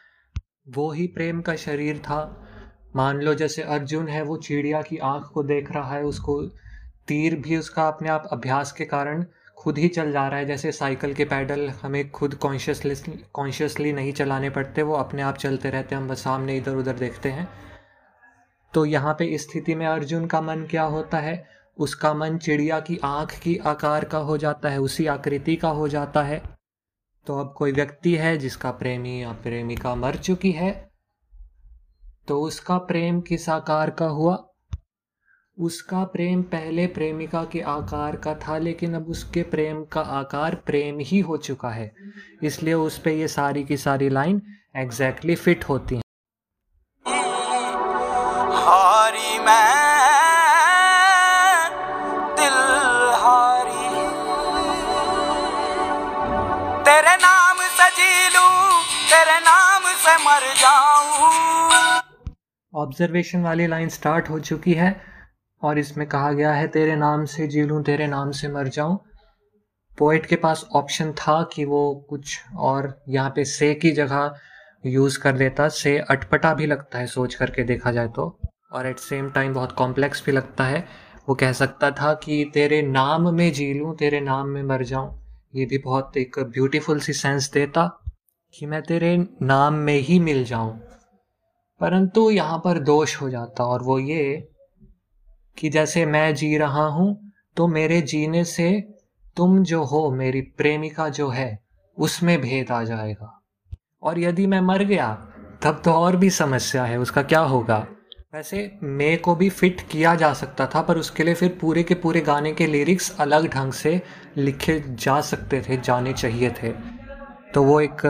वो 0.67 0.91
ही 0.91 1.07
प्रेम 1.07 1.41
का 1.41 1.55
शरीर 1.55 1.97
था। 1.97 2.47
मान 2.95 3.21
लो 3.21 3.33
जैसे 3.33 3.61
अर्जुन 3.61 4.07
है, 4.07 4.21
वो 4.21 4.37
चिड़िया 4.37 4.81
की 4.81 4.97
आँख 4.97 5.31
को 5.33 5.43
देख 5.43 5.71
रहा 5.71 5.95
है, 5.95 6.03
उसको 6.03 6.41
तीर 7.07 7.35
भी 7.35 7.57
उसका 7.57 7.87
अपने 7.87 8.09
आप 8.09 8.29
अभ्यास 8.31 8.71
के 8.71 8.85
कारण 8.85 9.25
खुद 9.65 9.77
ही 9.77 9.87
चल 9.87 10.11
जा 10.11 10.27
रहा 10.27 10.39
है, 10.39 10.45
जैसे 10.45 10.71
साइकिल 10.71 11.13
के 11.13 11.25
पैडल 11.25 11.69
हमें 11.81 12.09
खुद 12.11 12.33
कॉन्शियसली 12.35 12.95
कॉन्शियसली 13.33 13.93
नहीं 13.93 14.11
चलाने 14.13 14.49
पड़ते, 14.49 14.81
वो 14.81 14.95
अपने 14.95 15.21
आप 15.21 15.37
चलते 15.37 15.69
रहते 15.69 15.95
हैं, 15.95 16.01
हम 16.01 16.07
बस 16.07 16.23
सामने 16.23 16.57
इधर 16.57 16.75
उधर 16.75 16.93
देखते 16.93 17.29
हैं। 17.29 17.47
तो 18.73 18.85
यहाँ 18.85 19.13
पे 19.13 19.37
स्थिति 19.37 19.75
में 19.75 19.85
अर्जुन 19.87 20.25
का 20.27 20.41
मन 20.41 20.65
क्या 20.69 20.83
होता 20.83 21.17
है? 21.17 21.47
उसका 21.77 22.13
मन 22.13 22.37
चिड़िया 22.37 22.79
की 22.79 22.99
आँख 23.03 23.33
की 23.39 23.57
आकार 23.57 24.05
का 24.05 24.17
हो 24.17 24.37
जाता 24.37 24.69
है, 24.69 24.79
उसी 24.79 25.05
आकृति 25.07 25.55
का 25.55 25.69
हो 25.69 25.87
जाता 25.87 26.23
है। 26.23 26.41
तो 27.27 27.39
अब 27.39 27.53
कोई 27.57 27.71
व्यक्ति 27.71 28.15
है 28.15 28.37
जिसका 28.37 28.71
प्रेमी 28.71 29.21
या 29.23 29.31
प्रेमिका 29.33 29.95
मर 29.95 30.15
चुकी 30.15 30.51
है 30.51 30.71
तो 32.27 32.41
उसका 32.41 32.77
प्रेम 32.77 33.21
किस 33.21 33.49
आकार 33.49 33.89
का 33.89 34.05
हुआ? 34.05 34.35
उसका 35.59 36.03
प्रेम 36.03 36.41
पहले 36.41 36.87
प्रेमिका 36.87 37.43
के 37.43 37.59
आकार 37.61 38.15
का 38.15 38.33
था 38.35 38.57
लेकिन 38.57 38.93
अब 38.93 39.07
उसके 39.09 39.43
प्रेम 39.43 39.83
का 39.85 40.01
आकार 40.01 40.55
प्रेम 40.55 40.97
ही 40.99 41.19
हो 41.19 41.37
चुका 41.37 41.69
है। 41.69 41.91
इसलिए 42.43 42.73
उस 42.73 42.97
पर 42.97 43.09
ये 43.09 43.27
सारी 43.27 43.63
की 43.63 43.77
सारी 43.77 44.09
लाइन 44.09 44.41
एग्जैक्टली 44.75 45.35
फिट 45.35 45.63
होती 45.63 45.95
है। 45.95 46.01
हारी 48.57 49.39
मैं 49.39 49.85
ऑब्जर्वेशन 62.73 63.41
वाली 63.41 63.67
लाइन 63.67 63.89
स्टार्ट 63.89 64.29
हो 64.29 64.39
चुकी 64.39 64.73
है। 64.73 65.14
और 65.65 65.77
इसमें 65.77 66.07
कहा 66.07 66.31
गया 66.31 66.53
है, 66.53 66.67
तेरे 66.67 66.95
नाम 66.95 67.25
से 67.25 67.47
जी 67.47 67.63
लूँ 67.63 67.83
तेरे 67.83 68.07
नाम 68.07 68.31
से 68.31 68.47
मर 68.47 68.67
जाऊँ। 68.67 68.99
पोइट 69.97 70.25
के 70.25 70.35
पास 70.35 70.65
ऑप्शन 70.75 71.11
था 71.11 71.41
कि 71.53 71.65
वो 71.65 72.05
कुछ 72.09 72.39
और 72.57 73.03
यहाँ 73.09 73.29
पे 73.29 73.45
से 73.45 73.73
की 73.73 73.91
जगह 73.91 74.35
यूज़ 74.85 75.19
कर 75.19 75.37
देता। 75.37 75.67
से 75.67 75.97
अटपटा 75.97 76.53
भी 76.53 76.65
लगता 76.65 76.99
है, 76.99 77.07
सोच 77.07 77.35
करके 77.35 77.63
देखा 77.63 77.91
जाए 77.91 78.07
तो। 78.07 78.39
और 78.73 78.87
एट 78.87 78.99
सेम 78.99 79.29
टाइम 79.29 79.53
बहुत 79.53 79.71
कॉम्प्लेक्स 79.71 80.25
भी 80.25 80.31
लगता 80.31 80.63
है। 80.63 80.85
वो 81.29 81.35
कह 81.35 81.51
सकता 81.51 81.91
था 81.91 82.13
कि 82.13 82.51
तेरे 82.53 82.81
नाम 82.81 83.33
में 83.35 83.53
जी 83.53 83.73
लूँ 83.73 83.95
तेरे 83.95 84.19
नाम 84.21 84.47
में 84.47 84.63
मर 84.63 84.83
जाऊँ। 84.83 85.21
ये 85.55 85.65
भी 85.65 85.77
बहुत 85.77 86.17
एक 86.17 86.39
ब्यूटीफुल 86.39 86.99
सी 86.99 87.13
सेंस 87.13 87.51
देता 87.51 88.01
कि 88.53 88.65
मैं 88.65 88.81
तेरे 88.81 89.17
नाम 89.41 89.73
में 89.73 89.97
ही 89.97 90.19
मिल 90.19 90.43
जाऊँ। 90.45 90.79
परंतु 91.81 92.29
यहाँ 92.31 92.57
पर 92.57 92.79
दोष 92.79 93.21
हो 93.21 93.29
जाता 93.29 93.63
और 93.63 93.83
वो 93.83 93.99
ये 93.99 94.47
कि 95.57 95.69
जैसे 95.69 96.05
मैं 96.05 96.35
जी 96.35 96.57
रहा 96.57 96.85
हूँ 96.85 97.31
तो 97.55 97.67
मेरे 97.67 98.01
जीने 98.01 98.43
से 98.43 98.87
तुम 99.37 99.63
जो 99.63 99.83
हो, 99.83 100.11
मेरी 100.11 100.41
प्रेमिका 100.41 101.09
जो 101.09 101.29
है, 101.29 101.59
उसमें 101.97 102.41
भेद 102.41 102.71
आ 102.71 102.83
जाएगा। 102.83 103.41
और 104.03 104.19
यदि 104.19 104.47
मैं 104.47 104.61
मर 104.61 104.83
गया, 104.83 105.27
तब 105.61 105.81
तो 105.85 105.91
और 105.91 106.15
भी 106.15 106.29
समस्या 106.29 106.85
है, 106.85 106.99
उसका 106.99 107.23
क्या 107.23 107.39
होगा? 107.39 107.87
वैसे 108.33 108.71
मे 108.83 109.15
को 109.15 109.35
भी 109.35 109.49
फिट 109.49 109.81
किया 109.81 110.15
जा 110.15 110.33
सकता 110.33 110.67
था, 110.67 110.81
पर 110.81 110.97
उसके 110.97 111.23
लिए 111.23 111.33
फिर 111.33 111.57
पूरे 111.61 111.83
के 111.83 111.93
पूरे 111.93 112.21
गाने 112.21 112.53
के 112.53 112.67
लिरिक्स 112.67 113.15
अलग 113.19 113.47
ढंग 113.53 113.71
से 113.71 114.01
लिखे 114.37 114.83
जा 114.87 115.21
सकते 115.21 115.61
थे, 115.61 115.77
जाने 115.77 116.13
चाहिए 116.13 116.49
थे। 116.49 116.73
तो 117.53 117.63
वो 117.63 117.81
एक 117.81 118.01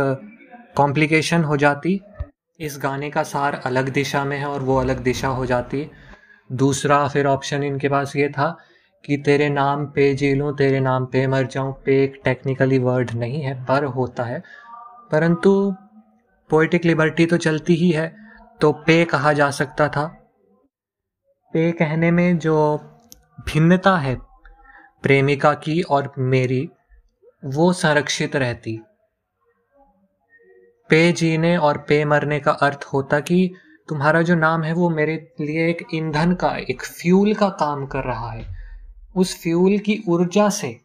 कॉम्प्लिकेशन 0.76 1.44
हो 1.44 1.58
जाती। 1.58 2.02
इस 2.60 2.80
गाने 2.84 3.10
का 3.10 3.24
सार 3.24 3.62
अलग 3.66 3.90
दिशा 3.90 4.26
में 4.26 4.38
है 4.38 4.46
और 4.46 4.62
वो 4.62 4.78
अलग 4.78 5.00
दिशा 5.00 5.28
हो 5.28 5.46
जाती। 5.46 5.92
दूसरा 6.52 7.08
फिर 7.08 7.26
ऑप्शन 7.26 7.64
इनके 7.64 7.90
पास 7.90 8.16
ये 8.16 8.30
था 8.30 8.58
कि 9.06 9.18
तेरे 9.18 9.50
नाम 9.50 9.86
पे 9.86 10.16
जी 10.16 10.34
लूँ, 10.34 10.58
तेरे 10.58 10.80
नाम 10.80 11.06
पे 11.06 11.28
मर 11.28 11.46
जाऊँ, 11.46 11.74
पे 11.86 12.04
एक 12.04 12.22
टेक्निकली 12.24 12.78
वर्ड 12.78 13.12
नहीं 13.12 13.42
है, 13.42 13.66
पर 13.66 13.84
होता 13.84 14.24
है। 14.24 14.44
परंतु 15.12 15.76
पोइटिक 16.50 16.86
लिबर्टी 16.86 17.26
तो 17.26 17.38
चलती 17.38 17.76
ही 17.76 17.92
है 17.92 18.16
तो 18.62 18.72
पे 18.72 19.06
कहा 19.06 19.34
जा 19.34 19.52
सकता 19.52 19.88
था। 19.88 20.06
पे 21.54 21.72
कहने 21.72 22.12
में 22.12 22.38
जो 22.38 22.78
भिन्नता 23.46 23.98
है, 23.98 24.16
प्रेमिका 25.04 25.54
की 25.54 25.82
और 25.82 26.14
मेरी, 26.18 26.70
वो 27.46 27.74
संरक्षित 27.74 28.36
रहती। 28.36 28.80
पे 30.90 31.12
जीने 31.12 31.58
और 31.58 31.78
पे 31.78 32.06
मरने 32.06 32.40
का 32.40 32.52
अर्थ 32.52 32.84
होता 32.94 33.20
कि 33.20 33.54
तुम्हारा 33.90 34.22
जो 34.22 34.36
नाम 34.36 34.64
है 34.64 34.74
वो 34.74 34.90
मेरे 34.90 35.16
लिए 35.42 35.70
एक 35.70 35.86
ईंधन 35.94 36.34
का, 36.34 36.56
एक 36.58 36.84
फ्यूल 36.84 37.34
का 37.34 37.50
काम 37.50 37.86
कर 37.86 38.04
रहा 38.04 38.32
है। 38.32 38.46
उस 39.16 39.42
फ्यूल 39.44 39.78
की 39.78 40.04
ऊर्जा 40.08 40.50
से 40.50 40.80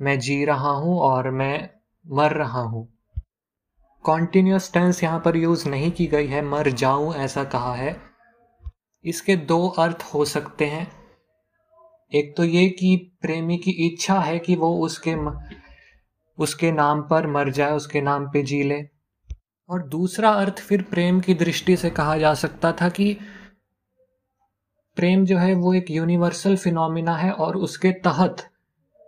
मैं 0.00 0.18
जी 0.18 0.44
रहा 0.44 0.70
हूँ 0.70 0.98
और 1.00 1.30
मैं 1.30 1.68
मर 2.06 2.32
रहा 2.32 2.60
हूँ। 2.60 2.88
कॉन्टिन्यूस 4.04 4.72
टेंस 4.72 5.02
यहाँ 5.02 5.20
पर 5.20 5.36
यूज़ 5.36 5.68
नहीं 5.68 5.90
की 5.90 6.06
गई 6.06 6.26
है, 6.26 6.42
मर 6.42 6.70
जाऊँ 6.70 7.14
ऐसा 7.14 7.44
कहा 7.44 7.74
है। 7.74 7.96
इसके 9.04 9.36
दो 9.36 9.68
अर्थ 9.68 10.02
हो 10.14 10.24
सकते 10.24 10.66
हैं। 10.66 10.86
एक 12.12 12.34
तो 12.36 12.44
ये 12.44 12.68
कि 12.68 12.96
प्रेमी 13.22 13.58
की 13.58 13.70
इच्छा 13.70 14.20
है 14.20 14.38
कि 14.38 14.56
वो 14.56 14.76
उसके 14.76 15.14
उसके 16.38 16.72
नाम 16.72 17.02
पर 17.02 17.26
मर 17.26 17.50
जाए, 17.50 17.72
उसके 17.72 18.00
नाम 18.00 18.26
पे 18.26 18.42
जी 18.42 18.62
ले। 18.62 18.97
और 19.68 19.82
दूसरा 19.82 20.30
अर्थ 20.30 20.58
फिर 20.58 20.82
प्रेम 20.82 21.20
की 21.20 21.34
दृष्टि 21.34 21.76
से 21.76 21.90
कहा 21.90 22.18
जा 22.18 22.34
सकता 22.34 22.72
था 22.72 22.88
कि 22.88 23.18
प्रेम 24.96 25.24
जो 25.24 25.38
है 25.38 25.54
वो 25.54 25.74
एक 25.74 25.90
यूनिवर्सल 25.90 26.56
फिनोमिना 26.56 27.16
है 27.16 27.30
और 27.32 27.56
उसके 27.56 27.92
तहत 27.92 28.50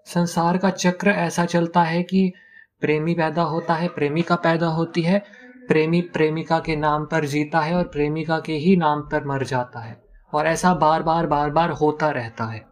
संसार 0.06 0.58
का 0.58 0.70
चक्र 0.70 1.10
ऐसा 1.10 1.44
चलता 1.44 1.82
है 1.82 2.02
कि 2.02 2.32
प्रेमी 2.80 3.14
पैदा 3.14 3.42
होता 3.42 3.74
है, 3.74 3.88
प्रेमिका 3.88 4.34
पैदा 4.34 4.66
होती 4.66 5.02
है, 5.02 5.24
प्रेमी 5.68 6.00
प्रेमिका 6.00 6.58
के 6.58 6.76
नाम 6.76 7.06
पर 7.06 7.24
जीता 7.24 7.60
है 7.60 7.74
और 7.74 7.84
प्रेमिका 7.84 8.40
के 8.40 8.52
ही 8.52 8.76
नाम 8.76 9.00
पर 9.00 9.24
मर 9.24 9.44
जाता 9.44 9.80
है 9.80 10.02
और 10.32 10.46
ऐसा 10.46 10.74
बार 10.74 11.02
बार 11.02 11.26
बार 11.26 11.50
बार 11.50 11.70
होता 11.70 12.10
रहता 12.10 12.44
है। 12.44 12.66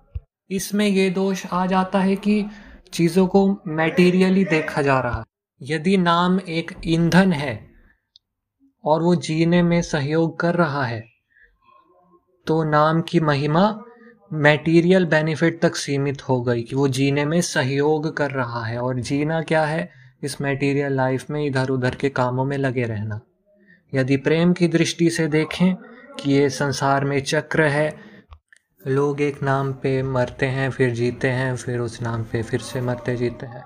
इसमें 0.51 0.87
ये 0.87 1.11
दोष 1.11 1.47
आ 1.53 1.67
जाता 1.67 1.99
है 1.99 2.17
कि 2.17 2.45
चीज़ों 2.93 3.27
को 3.27 3.63
मैटीरियली 3.67 4.45
देखा 4.45 4.83
जा 4.83 5.01
रहा 5.01 5.19
है। 5.19 5.25
यदि 5.63 5.97
नाम 5.97 6.41
एक 6.41 6.75
ईंधन 6.85 7.33
है 7.33 7.68
और 8.85 9.03
वो 9.03 9.15
जीने 9.15 9.63
में 9.63 9.83
सहयोग 9.83 10.41
कर 10.41 10.55
रहा 10.55 10.85
है। 10.85 11.05
तो 12.47 12.65
नाम 12.65 13.01
की 13.01 13.21
महिमा 13.21 13.83
मैटीरियल 14.33 15.07
बेनिफिट 15.07 15.63
तक 15.63 15.77
सीमित 15.77 16.29
हो 16.29 16.43
गई 16.43 16.63
कि 16.63 16.77
वो 16.77 16.89
जीने 16.89 17.25
में 17.25 17.41
सहयोग 17.41 18.17
कर 18.17 18.31
रहा 18.31 18.65
है। 18.65 18.79
और 18.79 19.01
जीना 19.01 19.43
क्या 19.43 19.65
है? 19.65 19.91
इस 20.23 20.41
मैटीरियल 20.41 20.93
लाइफ 20.93 21.31
में 21.31 21.47
इधर 21.47 21.69
उधर 21.69 21.95
के 21.95 22.09
कामों 22.09 22.45
में 22.45 22.59
लगे 22.59 22.85
रहना। 22.85 23.21
यदि 23.95 24.17
प्रेम 24.17 24.53
की 24.53 24.69
दृष्टि 24.69 25.11
से 25.11 25.27
देखें 25.27 25.75
कि 26.21 26.33
ये 26.33 26.51
संसार 26.51 27.05
में 27.05 27.21
चक्र 27.21 27.63
है, 27.63 27.97
लोग 28.87 29.21
एक 29.21 29.43
नाम 29.43 29.73
पे 29.73 30.03
मरते 30.03 30.47
हैं, 30.47 30.71
फिर 30.71 30.91
जीते 30.91 31.29
हैं, 31.29 31.57
फिर 31.57 31.79
उस 31.79 32.03
नाम 32.03 32.23
पे 32.23 32.43
फिर 32.43 32.61
से 32.61 32.81
मरते 32.81 33.17
जीते 33.17 33.47
हैं। 33.47 33.65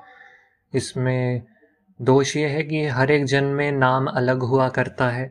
इसमें 0.75 1.43
दोष 2.03 2.37
ये 2.37 2.47
है 2.47 2.63
कि 2.63 2.85
हर 2.87 3.11
एक 3.11 3.25
जन 3.25 3.45
में 3.45 3.71
नाम 3.73 4.07
अलग 4.07 4.43
हुआ 4.43 4.69
करता 4.69 5.09
है। 5.11 5.31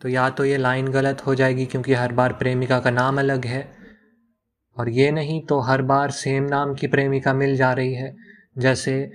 तो 0.00 0.08
या 0.08 0.28
तो 0.30 0.44
ये 0.44 0.56
लाइन 0.56 0.88
गलत 0.88 1.26
हो 1.26 1.34
जाएगी 1.34 1.66
क्योंकि 1.66 1.94
हर 1.94 2.12
बार 2.12 2.32
प्रेमिका 2.32 2.78
का 2.80 2.90
नाम 2.90 3.18
अलग 3.18 3.44
है, 3.46 3.68
और 4.76 4.88
ये 4.88 5.10
नहीं 5.10 5.40
तो 5.46 5.60
हर 5.60 5.82
बार 5.82 6.10
सेम 6.10 6.44
नाम 6.44 6.74
की 6.74 6.86
प्रेमिका 6.86 7.34
मिल 7.34 7.56
जा 7.56 7.72
रही 7.72 7.94
है। 7.94 8.14
जैसे, 8.58 9.10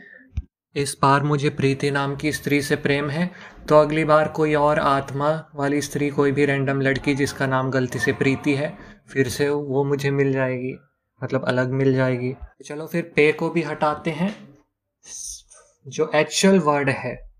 इस 0.75 0.95
बार 1.01 1.23
मुझे 1.23 1.49
प्रीति 1.49 1.91
नाम 1.91 2.15
की 2.15 2.31
स्त्री 2.31 2.61
से 2.61 2.75
प्रेम 2.75 3.09
है 3.09 3.29
तो 3.67 3.79
अगली 3.79 4.03
बार 4.05 4.27
कोई 4.27 4.53
और 4.55 4.79
आत्मा 4.79 5.31
वाली 5.55 5.81
स्त्री 5.81 6.09
कोई 6.09 6.31
भी 6.31 6.45
रैंडम 6.45 6.81
लड़की 6.81 7.15
जिसका 7.15 7.47
नाम 7.47 7.71
गलती 7.71 7.99
से 7.99 8.13
प्रीति 8.13 8.53
है, 8.55 8.73
फिर 9.09 9.29
से 9.29 9.49
वो 9.49 9.83
मुझे 9.83 10.11
मिल 10.11 10.31
जाएगी 10.33 10.73
मतलब 11.21 11.45
अलग 11.45 11.71
मिल 11.73 11.93
जाएगी। 11.93 12.33
चलो 12.65 12.87
फिर 12.87 13.11
पे 13.15 13.31
को 13.31 13.49
भी 13.49 13.61
हटाते 13.61 14.11
हैं। 14.11 14.35
जो 15.87 16.11
एक्चुअल 16.15 16.59
वर्ड 16.59 16.89
है, 16.89 17.31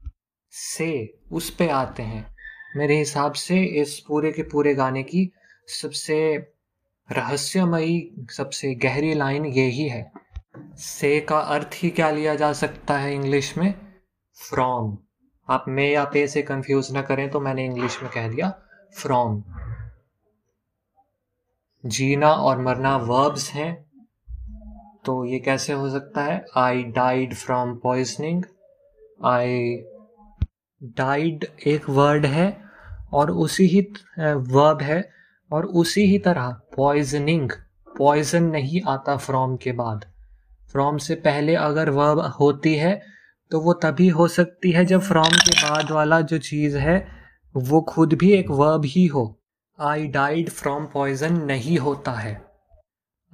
से 0.50 1.20
उस 1.32 1.50
पे 1.56 1.70
आते 1.70 2.04
हैं। 2.04 2.36
मेरे 2.76 2.98
हिसाब 2.98 3.34
से 3.34 3.64
इस 3.64 4.00
पूरे 4.00 4.32
के 4.32 4.44
पूरे 4.44 4.76
गाने 4.76 5.04
की 5.04 5.32
सबसे 5.68 6.38
रहस्यमयी, 7.12 8.26
सबसे 8.32 8.76
गहरी 8.76 9.14
लाइन 9.14 9.46
यही 9.46 9.88
है। 9.88 10.12
से 10.76 11.20
का 11.20 11.40
अर्थ 11.40 11.70
ही 11.74 11.90
क्या 11.90 12.12
लिया 12.12 12.36
जा 12.36 12.54
सकता 12.54 12.98
है 12.98 13.16
इंग्लिश 13.16 13.58
में? 13.58 13.74
फ्रॉम 14.50 14.98
आप 15.50 15.66
मे 15.68 15.92
या 15.92 16.06
पे 16.06 16.28
से 16.28 16.42
कंफ्यूज 16.42 16.92
ना 16.92 17.02
करें 17.02 17.30
तो 17.30 17.40
मैंने 17.40 17.66
इंग्लिश 17.66 18.04
में 18.04 18.12
कह 18.12 18.28
दिया 18.28 18.62
फ्रॉम 18.98 19.44
जीना 21.86 22.32
और 22.32 22.62
मरना 22.62 22.98
वर्ब्स 22.98 23.52
हैं। 23.52 23.91
तो 25.05 25.24
ये 25.25 25.39
कैसे 25.39 25.74
हो 25.74 25.89
सकता 25.89 26.24
है? 26.24 26.46
I 26.58 26.84
died 26.84 27.34
from 27.34 27.75
poisoning 27.75 28.43
I 29.25 29.84
died 30.98 31.46
एक 31.67 31.89
वर्ड 31.89 32.25
है 32.25 32.58
और 33.13 33.31
उसी 33.31 33.65
ही 33.67 33.81
वर्ब 34.20 34.81
है 34.81 35.10
और 35.51 35.65
उसी 35.65 36.01
ही 36.01 36.20
तरह 36.20 36.50
पॉइजनिंग 36.77 37.51
पॉइजन 37.98 38.43
नहीं 38.43 38.81
आता 38.88 39.15
फ्रॉम 39.17 39.55
के 39.55 39.72
बाद. 39.72 40.05
फ्रॉम 40.72 40.98
से 40.98 41.15
पहले 41.15 41.55
अगर 41.55 41.89
वर्ब 41.89 42.20
होती 42.39 42.75
है 42.75 43.01
तो 43.51 43.60
वो 43.62 43.74
तभी 43.74 44.08
हो 44.08 44.27
सकती 44.27 44.72
है 44.72 44.86
जब 44.86 45.01
फ्रॉम 45.01 45.34
के 45.48 45.55
बाद 45.62 45.91
वाला 45.91 46.22
जो 46.22 46.38
चीज़ 46.38 46.77
है 46.77 46.96
वो 47.55 47.81
खुद 47.81 48.13
भी 48.13 48.31
एक 48.34 48.50
वर्ब 48.51 48.86
ही 48.86 49.05
हो. 49.05 49.39
आई 49.79 50.08
डाइड 50.08 50.50
फ्रॉम 50.50 50.86
पॉइजन 50.86 51.41
नहीं 51.46 51.77
होता 51.77 52.12
है. 52.12 52.50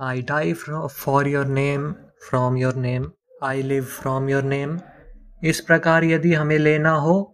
I 0.01 0.21
die 0.21 0.53
for 0.53 1.27
your 1.27 1.45
name 1.45 1.91
from 2.29 2.57
your 2.57 2.75
name 2.75 3.11
I 3.43 3.61
live 3.61 3.83
from 3.83 4.29
your 4.29 4.43
name 4.43 4.79
इस 5.43 5.61
प्रकार 5.61 6.03
यदि 6.03 6.33
हमें 6.33 6.57
लेना 6.57 6.91
हो 6.91 7.33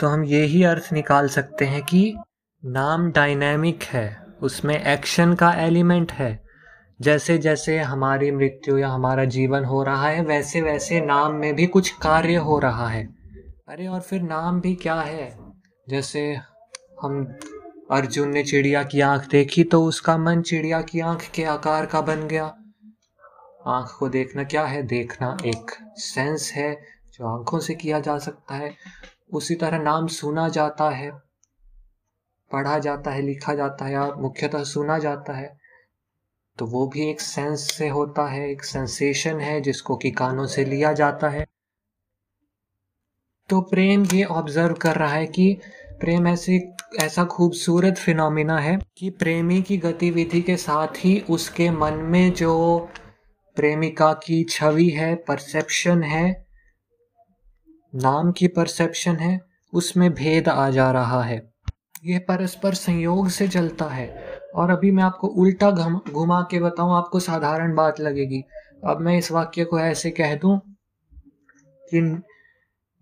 तो 0.00 0.06
हम 0.06 0.24
ये 0.24 0.42
ही 0.44 0.64
अर्थ 0.64 0.92
निकाल 0.92 1.28
सकते 1.28 1.64
हैं 1.64 1.82
कि 1.82 2.16
नाम 2.64 3.12
डायनेमिक 3.12 3.82
है। 3.82 4.26
उसमें 4.42 4.84
एक्शन 4.84 5.34
का 5.34 5.52
एलिमेंट 5.52 6.12
है। 6.12 6.44
जैसे 7.00 7.38
जैसे 7.38 7.78
हमारी 7.78 8.30
मृत्यु 8.30 8.78
या 8.78 8.88
हमारा 8.88 9.24
जीवन 9.24 9.64
हो 9.64 9.82
रहा 9.82 10.08
है, 10.08 10.24
वैसे 10.24 10.60
वैसे 10.60 11.00
नाम 11.00 11.34
में 11.34 11.54
भी 11.54 11.66
कुछ 11.66 11.90
कार्य 11.90 12.34
हो 12.34 12.58
रहा 12.58 12.88
है। 12.88 13.04
अरे 13.68 13.86
और 13.86 14.00
फिर 14.00 14.22
नाम 14.22 14.60
भी 14.60 14.74
क्या 14.74 14.94
है? 14.94 15.38
जैसे 15.88 16.38
हम 17.02 17.38
अर्जुन 17.90 18.28
ने 18.28 18.42
चिड़िया 18.42 18.82
की 18.82 19.00
आँख 19.00 19.28
देखी 19.28 19.64
तो 19.64 19.82
उसका 19.84 20.16
मन 20.18 20.40
चिड़िया 20.42 20.80
की 20.82 21.00
आँख 21.00 21.28
के 21.30 21.44
आकार 21.44 21.86
का 21.86 22.00
बन 22.00 22.26
गया। 22.28 22.44
आँख 23.66 23.94
को 23.98 24.08
देखना 24.08 24.44
क्या 24.44 24.64
है? 24.64 24.82
देखना 24.82 25.36
एक 25.46 25.70
सेंस 25.96 26.50
है 26.54 26.72
जो 27.14 27.26
आँखों 27.26 27.58
से 27.58 27.74
किया 27.74 28.00
जा 28.00 28.18
सकता 28.18 28.54
है। 28.54 28.74
उसी 29.32 29.54
तरह 29.54 29.78
नाम 29.78 30.06
सुना 30.06 30.48
जाता 30.48 30.90
है, 30.90 31.10
पढ़ा 32.50 32.78
जाता 32.78 33.10
है, 33.10 33.22
लिखा 33.22 33.54
जाता 33.54 33.84
है 33.84 33.92
या 33.92 34.06
मुख्यतः 34.18 34.64
सुना 34.64 34.98
जाता 34.98 35.32
है। 35.32 35.56
तो 36.58 36.66
वो 36.66 36.86
भी 36.86 37.08
एक 37.10 37.20
सेंस 37.20 37.70
से 37.72 37.88
होता 37.88 38.26
है, 38.26 38.50
एक 38.50 38.64
सेंसेशन 38.64 39.40
है 39.40 39.60
जिसको 39.60 39.96
कि 39.96 40.10
कानों 40.10 40.46
से 40.46 40.64
लिया 40.64 40.92
जाता 40.92 41.28
है। 41.28 41.46
तो 43.48 43.60
प्रेम 43.60 44.04
ये 44.04 44.24
ऑब्ज़र्व 44.24 44.74
कर 44.74 44.96
रहा 44.96 45.14
है 45.14 45.26
कि 45.26 45.56
प्रेम 46.00 46.26
ऐसी 46.28 46.58
ऐसा 47.00 47.24
खूबसूरत 47.24 47.94
फिनोमिना 47.94 48.58
है 48.58 48.78
कि 48.98 49.10
प्रेमी 49.10 49.62
की 49.62 49.76
गतिविधि 49.76 50.42
के 50.42 50.56
साथ 50.56 50.88
ही 50.96 51.20
उसके 51.20 51.70
मन 51.70 51.94
में 51.94 52.32
जो 52.32 52.78
प्रेमिका 53.56 54.12
की 54.12 54.44
छवि 54.44 54.88
है 54.88 55.14
परसेप्शन 55.14 56.02
है, 56.02 56.46
नाम 57.94 58.32
की 58.32 58.48
परसेप्शन 58.48 59.16
है, 59.16 59.40
उसमें 59.72 60.14
भेद 60.14 60.48
आ 60.48 60.70
जा 60.70 60.92
रहा 60.92 61.22
है। 61.22 61.54
यह 62.04 62.18
परस्पर 62.18 62.74
संयोग 62.74 63.28
से 63.28 63.48
चलता 63.48 63.84
है। 63.84 64.38
और 64.54 64.70
अभी 64.70 64.90
मैं 64.90 65.02
आपको 65.02 65.26
उल्टा 65.26 65.70
घुमा 66.12 66.46
के 66.50 66.60
बताऊँ, 66.60 66.96
आपको 66.96 67.20
साधारण 67.20 67.74
बात 67.74 68.00
लगेगी। 68.00 68.44
अब 68.84 69.00
मैं 69.00 69.18
इस 69.18 69.32
वाक्य 69.32 69.64
को 69.64 69.80
ऐसे 69.80 70.10
कह 70.10 70.34
दूँ 70.34 70.60
कि 71.92 72.22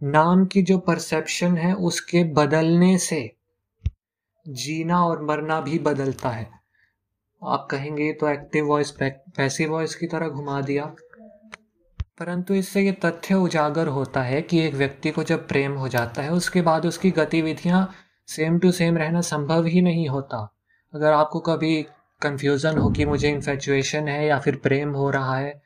नाम 0.02 0.44
की 0.44 0.62
जो 0.62 0.78
परसेप्शन 0.78 1.56
है, 1.56 1.74
उसके 1.74 2.24
बदलने 2.24 2.98
से 2.98 3.33
जीना 4.46 5.04
और 5.04 5.22
मरना 5.22 5.60
भी 5.60 5.78
बदलता 5.78 6.28
है। 6.28 6.48
आप 7.42 7.66
कहेंगे 7.70 8.12
तो 8.12 8.28
एक्टिव 8.28 8.66
वॉइस 8.66 8.90
पैसिव 9.00 9.70
वॉइस 9.70 9.94
की 9.94 10.06
तरह 10.06 10.28
घुमा 10.28 10.60
दिया। 10.60 10.84
परंतु 12.20 12.54
इससे 12.54 12.80
ये 12.80 12.92
तथ्य 13.04 13.34
उजागर 13.34 13.88
होता 13.88 14.22
है 14.22 14.40
कि 14.42 14.60
एक 14.60 14.74
व्यक्ति 14.74 15.10
को 15.10 15.22
जब 15.22 15.46
प्रेम 15.48 15.72
हो 15.72 15.88
जाता 15.88 16.22
है, 16.22 16.32
उसके 16.32 16.62
बाद 16.62 16.86
उसकी 16.86 17.10
गतिविधियाँ 17.10 17.88
सेम 18.28 18.58
टू 18.58 18.70
सेम 18.72 18.96
रहना 18.96 19.20
संभव 19.20 19.64
ही 19.64 19.80
नहीं 19.82 20.08
होता। 20.08 20.38
अगर 20.94 21.12
आपको 21.12 21.40
कभी 21.40 21.82
कंफ्यूजन 22.22 22.78
हो 22.78 22.90
कि 22.90 23.04
मुझे 23.04 23.30
इन्फेचुएशन 23.30 24.08
है 24.08 24.26
या 24.26 24.38
फिर 24.38 24.56
प्रेम 24.56 24.90
हो 24.90 25.10
रहा 25.10 25.36
है, 25.36 25.62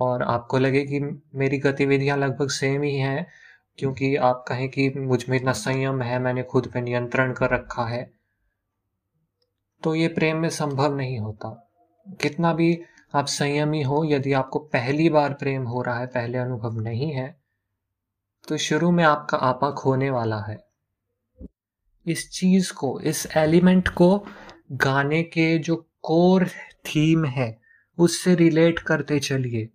और 0.00 0.22
आपको 0.22 0.58
लगे 0.58 0.82
कि 0.84 1.00
मेरी 1.34 1.58
गतिविधियाँ 1.58 2.16
लगभग 2.18 2.48
सेम 2.48 2.82
ही 2.82 2.96
हैं 2.96 3.26
क्योंकि 3.78 4.14
आप 4.16 4.44
कहें 4.48 4.68
कि 4.68 4.88
मुझमें 4.90 5.36
इतना 5.36 5.52
संयम 5.52 6.02
है, 6.02 6.18
मैंने 6.18 6.42
खुद 6.42 6.70
पे 6.74 6.80
नियंत्रण 6.80 7.32
कर 7.32 7.50
रखा 7.50 7.86
है 7.86 8.10
तो 9.82 9.94
ये 9.94 10.08
प्रेम 10.08 10.36
में 10.36 10.48
संभव 10.48 10.96
नहीं 10.96 11.18
होता। 11.18 11.48
कितना 12.20 12.52
भी 12.52 12.78
आप 13.14 13.26
संयमी 13.26 13.82
हो, 13.82 14.04
यदि 14.04 14.32
आपको 14.32 14.58
पहली 14.58 15.08
बार 15.08 15.32
प्रेम 15.32 15.64
हो 15.64 15.82
रहा 15.82 15.98
है, 15.98 16.06
पहले 16.06 16.38
अनुभव 16.38 16.80
नहीं 16.80 17.10
है 17.12 17.34
तो 18.48 18.56
शुरू 18.56 18.90
में 18.90 19.04
आपका 19.04 19.38
आपा 19.38 19.70
खोने 19.70 20.10
वाला 20.10 20.40
है। 20.40 20.58
इस 22.06 22.30
चीज़ 22.30 22.72
को, 22.72 23.00
इस 23.00 23.26
एलिमेंट 23.36 23.88
को 23.88 24.26
गाने 24.72 25.22
के 25.22 25.58
जो 25.58 25.76
कोर 26.02 26.46
थीम 26.86 27.24
है, 27.24 27.58
उससे 27.98 28.34
रिलेट 28.34 28.78
करते 28.78 29.18
चलिए। 29.20 29.68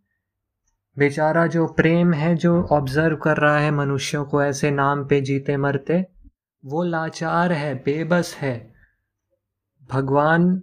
बेचारा 0.97 1.47
जो 1.47 1.67
प्रेम 1.67 2.13
है, 2.13 2.35
जो 2.35 2.63
ऑब्ज़र्व 2.63 3.15
कर 3.15 3.37
रहा 3.37 3.59
है 3.59 3.71
मनुष्यों 3.71 4.25
को 4.25 4.43
ऐसे 4.43 4.71
नाम 4.71 5.05
पे 5.05 5.21
जीते 5.21 5.57
मरते, 5.57 6.05
वो 6.65 6.83
लाचार 6.83 7.51
है, 7.51 7.73
बेबस 7.75 8.35
है। 8.35 8.73
भगवान 9.89 10.61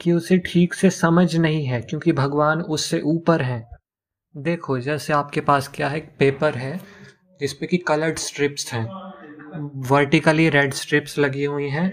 की 0.00 0.12
उसे 0.12 0.38
ठीक 0.38 0.74
से 0.74 0.90
समझ 0.90 1.36
नहीं 1.36 1.64
है, 1.64 1.80
क्योंकि 1.80 2.12
भगवान 2.12 2.62
उससे 2.62 3.00
ऊपर 3.00 3.42
है। 3.42 3.68
देखो, 4.36 4.78
जैसे 4.78 5.12
आपके 5.12 5.40
पास 5.40 5.68
क्या 5.68 5.88
है 5.88 6.00
पेपर 6.18 6.54
है 6.54 6.80
जिसपे 7.40 7.66
की 7.66 7.76
कलर्ड 7.78 8.18
स्ट्रिप्स 8.18 8.72
हैं। 8.72 8.86
वर्टिकली 9.88 10.48
रेड 10.48 10.72
स्ट्रिप्स 10.72 11.18
लगी 11.18 11.44
हुई 11.44 11.68
हैं 11.68 11.92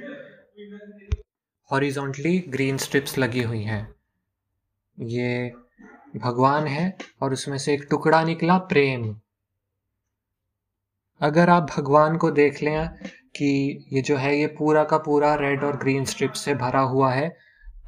हॉरिजॉन्टली 1.69 2.39
ग्रीन 2.49 2.77
स्ट्रिप्स 2.77 3.17
लगी 3.17 3.41
हुई 3.41 3.63
हैं। 3.63 3.95
ये 4.97 5.49
भगवान 6.15 6.67
है 6.67 6.97
और 7.21 7.33
उसमें 7.33 7.57
से 7.57 7.73
एक 7.73 7.85
टुकड़ा 7.89 8.23
निकला 8.23 8.57
प्रेम। 8.67 9.15
अगर 11.21 11.49
आप 11.49 11.69
भगवान 11.71 12.17
को 12.17 12.31
देख 12.31 12.61
लें 12.63 12.87
कि 13.35 13.87
ये 13.93 14.01
जो 14.01 14.17
है, 14.17 14.35
ये 14.37 14.47
पूरा 14.49 14.83
का 14.83 14.97
पूरा 14.97 15.33
रेड 15.35 15.63
और 15.63 15.77
ग्रीन 15.77 16.05
स्ट्रिप 16.05 16.31
से 16.33 16.53
भरा 16.55 16.81
हुआ 16.81 17.11
है 17.13 17.35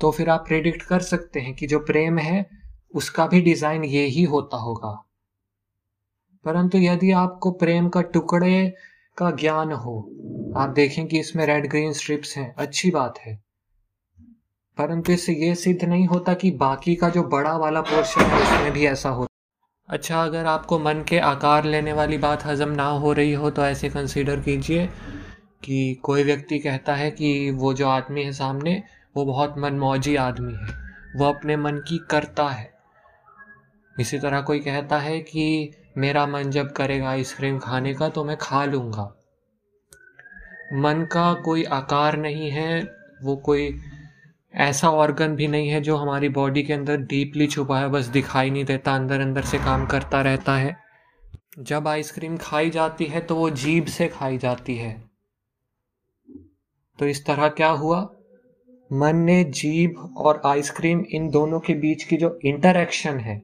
तो 0.01 0.11
फिर 0.11 0.29
आप 0.29 0.45
प्रेडिक्ट 0.47 0.81
कर 0.81 0.99
सकते 1.01 1.39
हैं 1.39 1.53
कि 1.53 1.67
जो 1.67 1.79
प्रेम 1.81 2.17
है, 2.19 2.45
उसका 2.93 3.25
भी 3.27 3.41
डिज़ाइन 3.41 3.83
ये 3.83 4.05
ही 4.05 4.23
होता 4.23 4.57
होगा। 4.57 4.91
परंतु 6.45 6.77
यदि 6.77 7.11
आपको 7.13 7.51
प्रेम 7.53 7.89
का 7.89 8.01
टुकड़े 8.03 8.73
का 9.17 9.29
ज्ञान 9.31 9.71
हो, 9.71 9.97
आप 10.57 10.69
देखें 10.69 11.05
कि 11.07 11.19
इसमें 11.19 11.45
रेड 11.45 11.67
ग्रीन 11.69 11.93
स्ट्रिप्स 11.93 12.35
हैं, 12.37 12.53
अच्छी 12.55 12.91
बात 12.91 13.19
है। 13.19 13.39
परंतु 14.81 15.11
इससे 15.11 15.33
ये 15.33 15.55
सिद्ध 15.55 15.83
नहीं 15.83 16.05
होता 16.07 16.33
कि 16.33 16.51
बाकी 16.51 16.95
का 16.95 17.09
जो 17.09 17.23
बड़ा 17.23 17.55
वाला 17.57 17.81
पोर्शन 17.81 18.21
है, 18.21 18.41
उसमें 18.41 18.71
भी 18.71 18.85
ऐसा 18.85 19.09
होता 19.09 19.27
अच्छा 19.89 20.23
अगर 20.23 20.45
आपको 20.45 20.79
मन 20.79 21.03
के 21.09 21.19
आकार 21.19 21.65
लेने 21.65 21.93
वाली 21.93 22.17
बात 22.17 22.45
हजम 22.45 22.69
ना 22.69 22.83
हो 22.83 23.11
रही 23.13 23.33
हो 23.33 23.49
तो 23.49 23.65
ऐसे 23.65 23.89
कंसीडर 23.89 24.39
कीजिए 24.39 24.89
कि 25.63 25.93
कोई 26.03 26.23
व्यक्ति 26.23 26.59
कहता 26.59 26.95
है 26.95 27.11
कि 27.11 27.51
वो 27.51 27.73
जो 27.73 27.87
आदमी 27.87 28.23
है 28.23 28.31
सामने, 28.31 28.83
वो 29.15 29.25
बहुत 29.25 29.55
मनमौजी 29.57 30.15
आदमी 30.15 30.53
है। 30.53 30.79
वो 31.15 31.25
अपने 31.25 31.57
मन 31.57 31.77
की 31.87 31.97
करता 32.11 32.47
है। 32.49 32.69
इसी 33.99 34.19
तरह 34.19 34.41
कोई 34.41 34.59
कहता 34.59 34.97
है 34.97 35.19
कि 35.19 35.71
मेरा 35.97 36.25
मन 36.27 36.43
जब 36.43 36.71
करेगा 36.71 37.09
आइसक्रीम 37.09 37.59
खाने 37.59 37.93
का 37.93 38.09
तो 38.09 38.23
मैं 38.23 38.37
खा 38.37 38.65
लूँगा। 38.65 39.03
मन 40.73 41.07
का 41.11 41.33
कोई 41.33 41.63
आकार 41.63 42.17
नहीं 42.17 42.49
है, 42.51 42.81
वो 43.23 43.35
कोई 43.35 43.79
ऐसा 44.53 44.89
ऑर्गन 44.89 45.35
भी 45.35 45.47
नहीं 45.47 45.69
है 45.69 45.81
जो 45.81 45.95
हमारी 45.95 46.29
बॉडी 46.29 46.63
के 46.63 46.73
अंदर 46.73 46.97
डीपली 46.97 47.47
छुपा 47.47 47.79
है, 47.79 47.89
बस 47.89 48.05
दिखाई 48.05 48.49
नहीं 48.49 48.65
देता, 48.65 48.95
अंदर 48.95 49.21
अंदर 49.21 49.41
से 49.41 49.57
काम 49.57 49.85
करता 49.85 50.21
रहता 50.21 50.55
है। 50.55 50.75
जब 51.59 51.87
आइसक्रीम 51.87 52.37
खाई 52.37 52.69
जाती 52.69 53.05
है 53.05 53.21
तो 53.21 53.35
वो 53.35 53.49
जीभ 53.49 53.85
से 53.85 54.07
खाई 54.07 54.37
जाती 54.37 54.75
है। 54.75 54.91
तो 56.99 57.05
इस 57.05 57.25
तरह 57.25 57.47
क्या 57.47 57.69
हुआ? 57.69 58.01
मन 58.91 59.15
ने 59.15 59.43
जीभ 59.43 60.13
और 60.17 60.41
आइसक्रीम 60.45 61.03
इन 61.09 61.29
दोनों 61.29 61.59
के 61.59 61.73
बीच 61.73 62.03
की 62.03 62.17
जो 62.17 62.39
इंटरेक्शन 62.45 63.19
है, 63.19 63.41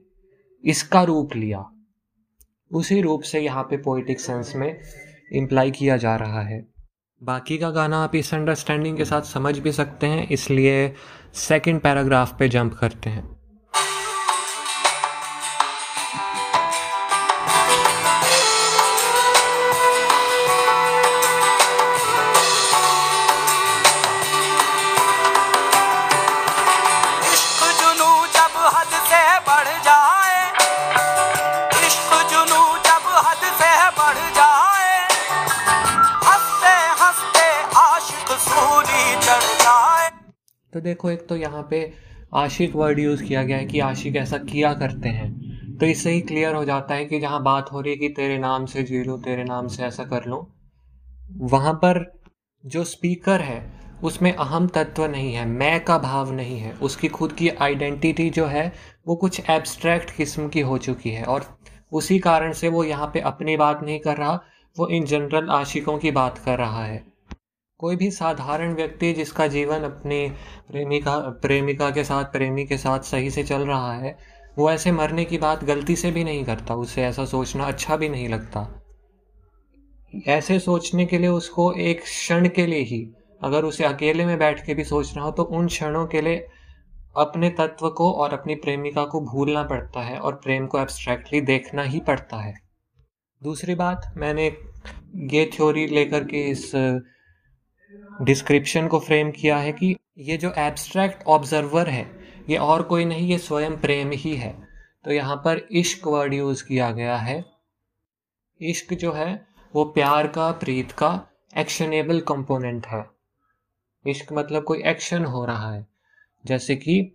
इसका 0.64 1.02
रूप 1.02 1.36
लिया। 1.36 1.64
उसी 2.70 3.00
रूप 3.00 3.22
से 3.22 3.40
यहाँ 3.40 3.62
पे 3.62 3.76
पोइटिक 3.76 4.20
सेंस 4.20 4.52
में 4.56 4.80
इम्प्लाई 5.32 5.70
किया 5.70 5.96
जा 5.96 6.16
रहा 6.16 6.42
है। 6.42 6.66
बाकी 7.22 7.56
का 7.58 7.70
गाना 7.70 8.02
आप 8.04 8.14
इस 8.14 8.32
अंडरस्टैंडिंग 8.34 8.96
के 8.96 9.04
साथ 9.04 9.22
समझ 9.22 9.58
भी 9.58 9.72
सकते 9.72 10.06
हैं, 10.06 10.28
इसलिए 10.28 10.94
सेकंड 11.34 11.80
पैराग्राफ 11.80 12.38
पे 12.38 12.48
जंप 12.48 12.74
करते 12.74 13.10
हैं। 13.10 13.37
तो 40.78 40.82
देखो 40.82 41.10
एक 41.10 41.26
तो 41.28 41.36
यहाँ 41.36 41.66
पे 41.70 41.92
आशिक 42.34 42.74
वर्ड 42.76 42.98
यूज़ 42.98 43.22
किया 43.24 43.42
गया 43.42 43.56
है 43.56 43.64
कि 43.66 43.80
आशिक 43.80 44.16
ऐसा 44.16 44.38
किया 44.38 44.72
करते 44.74 45.08
हैं। 45.08 45.76
तो 45.78 45.86
इससे 45.86 46.10
ही 46.10 46.20
क्लियर 46.20 46.54
हो 46.54 46.64
जाता 46.64 46.94
है 46.94 47.04
कि 47.04 47.20
जहाँ 47.20 47.42
बात 47.42 47.72
हो 47.72 47.80
रही 47.80 47.92
है 47.92 47.98
कि 47.98 48.08
तेरे 48.08 48.38
नाम 48.38 48.66
से 48.66 48.82
जी 48.82 49.02
लो, 49.04 49.16
तेरे 49.16 49.44
नाम 49.44 49.66
से 49.66 49.82
ऐसा 49.82 50.04
कर 50.04 50.24
लो। 50.24 50.54
वहाँ 51.40 51.72
पर 51.74 52.20
जो 52.66 52.84
स्पीकर 52.84 53.40
है, 53.40 53.72
उसमें 54.02 54.32
अहम 54.32 54.68
तत्व 54.68 55.06
नहीं 55.06 55.34
है, 55.34 55.46
मैं 55.46 55.84
का 55.84 55.98
भाव 55.98 56.32
नहीं 56.32 56.58
है। 56.58 56.72
उसकी 56.72 57.08
खुद 57.08 57.32
की 57.32 57.48
आइडेंटिटी 57.48 58.30
जो 58.30 58.46
है, 58.46 58.72
वो 59.08 59.16
कुछ 59.16 59.50
एब्स्ट्रैक्ट 59.50 60.16
किस्म 60.16 60.48
की 60.48 60.60
हो 60.60 60.78
चुकी 60.78 61.10
है 61.10 61.24
और 61.24 61.58
उसी 61.92 62.18
कारण 62.18 62.52
से 62.52 62.68
वो 62.68 62.84
यहाँ 62.84 63.10
पे 63.14 63.20
अपनी 63.20 63.56
बात 63.56 63.82
नहीं 63.82 64.00
कर 64.00 64.16
रहा, 64.16 64.40
वो 64.78 64.88
इन 64.88 65.04
जनरल 65.04 65.48
आशिकों 65.50 65.98
की 65.98 66.10
बात 66.10 66.38
कर 66.38 66.58
रहा 66.58 66.84
है। 66.84 67.17
कोई 67.80 67.96
भी 67.96 68.10
साधारण 68.10 68.74
व्यक्ति 68.74 69.12
जिसका 69.12 69.46
जीवन 69.46 69.82
अपनी 69.82 70.28
प्रेमिका 70.70 71.18
प्रेमिका 71.42 71.90
के 71.90 72.04
साथ, 72.04 72.24
प्रेमी 72.24 72.64
के 72.64 72.76
साथ 72.76 73.00
सही 73.00 73.30
से 73.30 73.42
चल 73.42 73.60
रहा 73.60 73.92
है, 73.92 74.16
वो 74.58 74.70
ऐसे 74.70 74.92
मरने 74.92 75.24
की 75.24 75.38
बात 75.38 75.62
गलती 75.64 75.96
से 75.96 76.10
भी 76.10 76.24
नहीं 76.24 76.44
करता, 76.44 76.74
उसे 76.74 77.02
ऐसा 77.02 77.24
सोचना 77.24 77.64
अच्छा 77.64 77.96
भी 77.96 78.08
नहीं 78.08 78.28
लगता। 78.28 78.66
ऐसे 80.26 80.58
सोचने 80.58 81.06
के 81.06 81.18
लिए 81.18 81.28
उसको 81.28 81.72
एक 81.72 82.02
क्षण 82.02 82.48
के 82.48 82.66
लिए 82.66 82.80
ही, 82.80 83.00
अगर 83.40 83.64
उसे 83.64 83.84
अकेले 83.84 84.26
में 84.26 84.38
बैठ 84.38 84.64
के 84.66 84.74
भी 84.74 84.84
सोचना 84.84 85.22
हो 85.22 85.30
तो 85.30 85.42
उन 85.42 85.66
क्षणों 85.66 86.06
के 86.06 86.20
लिए 86.20 86.46
अपने 87.16 87.50
तत्व 87.50 87.88
को 87.88 88.10
और 88.12 88.32
अपनी 88.32 88.54
प्रेमिका 88.54 89.04
को 89.04 89.20
भूलना 89.20 89.62
पड़ता 89.62 90.00
है 90.00 90.18
और 90.18 90.34
प्रेम 90.34 90.66
को 90.66 90.80
एब्स्ट्रैक्टली 90.80 91.40
देखना 91.42 91.82
ही 91.82 92.00
पड़ता 92.00 92.36
है। 92.36 92.54
दूसरी 93.42 93.74
बात, 93.74 94.12
मैंने 94.16 94.46
ये 95.32 95.50
थ्योरी 95.54 95.86
लेकर 95.86 96.24
के 96.24 96.42
इस 96.42 96.72
डिस्क्रिप्शन 98.22 98.88
को 98.88 98.98
फ्रेम 98.98 99.30
किया 99.30 99.58
है 99.58 99.72
कि 99.72 99.96
ये 100.18 100.36
जो 100.36 100.52
एब्स्ट्रैक्ट 100.58 101.22
ऑब्जर्वर 101.26 101.90
है, 101.90 102.18
ये 102.50 102.56
और 102.56 102.82
कोई 102.82 103.04
नहीं, 103.04 103.28
ये 103.28 103.38
स्वयं 103.38 103.76
प्रेम 103.76 104.10
ही 104.12 104.36
है। 104.36 104.68
तो 105.04 105.12
यहाँ 105.12 105.36
पर 105.36 105.68
इश्क 105.72 106.06
वर्ड 106.06 106.34
यूज़ 106.34 106.64
किया 106.64 106.90
गया 106.90 107.16
है। 107.16 107.44
इश्क 108.62 108.94
जो 108.94 109.12
है, 109.12 109.46
वो 109.74 109.84
प्यार 109.84 110.26
का, 110.26 110.52
प्रीत 110.52 110.92
का 110.92 111.26
एक्शनेबल 111.56 112.20
कंपोनेंट 112.20 112.86
है। 112.86 113.06
इश्क 114.06 114.32
मतलब 114.32 114.64
कोई 114.64 114.82
एक्शन 114.82 115.24
हो 115.24 115.44
रहा 115.44 115.72
है। 115.72 115.86
जैसे 116.46 116.76
कि 116.76 117.14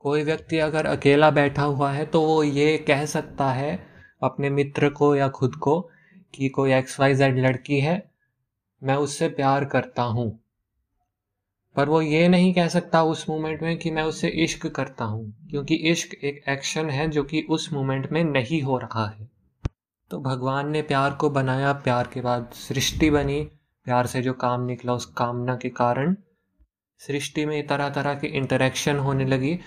कोई 0.00 0.22
व्यक्ति 0.22 0.58
अगर 0.58 0.86
अकेला 0.86 1.30
बैठा 1.30 1.62
हुआ 1.62 1.92
है 1.92 2.06
तो 2.06 2.20
वो 2.20 2.42
ये 2.42 2.78
कह 2.78 3.04
सकता 3.04 3.50
है 3.50 3.86
अपने 4.22 4.50
मित्र 4.50 4.88
को 4.88 5.16
या 5.16 5.28
खुद 5.28 5.54
को 5.54 5.90
कि 6.34 6.48
कोई 6.48 6.72
एक्स 6.72 7.00
वाई 7.00 7.14
जेड 7.14 7.38
लड़की 7.38 7.80
है 7.80 8.05
मैं 8.82 8.96
उससे 8.96 9.28
प्यार 9.28 9.64
करता 9.64 10.02
हूँ। 10.02 10.40
पर 11.76 11.88
वो 11.88 12.00
ये 12.02 12.28
नहीं 12.28 12.54
कह 12.54 12.68
सकता 12.68 13.02
उस 13.02 13.28
मोमेंट 13.28 13.62
में 13.62 13.76
कि 13.78 13.90
मैं 13.90 14.02
उससे 14.02 14.28
इश्क 14.28 14.66
करता 14.66 15.04
हूँ, 15.04 15.48
क्योंकि 15.50 15.74
इश्क 15.74 16.14
एक 16.14 16.42
एक्शन 16.48 16.90
है 16.90 17.08
जो 17.08 17.24
कि 17.24 17.46
उस 17.50 17.72
मोमेंट 17.72 18.12
में 18.12 18.24
नहीं 18.24 18.62
हो 18.62 18.78
रहा 18.78 19.06
है। 19.08 19.28
तो 20.10 20.20
भगवान 20.20 20.70
ने 20.70 20.82
प्यार 20.82 21.14
को 21.14 21.30
बनाया, 21.30 21.72
प्यार 21.72 22.10
के 22.14 22.20
बाद 22.20 22.50
सृष्टि 22.52 23.10
बनी। 23.10 23.42
प्यार 23.84 24.06
से 24.06 24.22
जो 24.22 24.32
काम 24.32 24.64
निकला, 24.64 24.92
उस 24.92 25.04
कामना 25.06 25.56
के 25.56 25.68
कारण 25.68 26.16
सृष्टि 26.98 27.46
में 27.46 27.66
तरह 27.66 27.88
तरह 27.88 28.14
के 28.14 28.26
इंटरेक्शन 28.26 28.96
होने 28.96 29.24
लगी। 29.24 29.58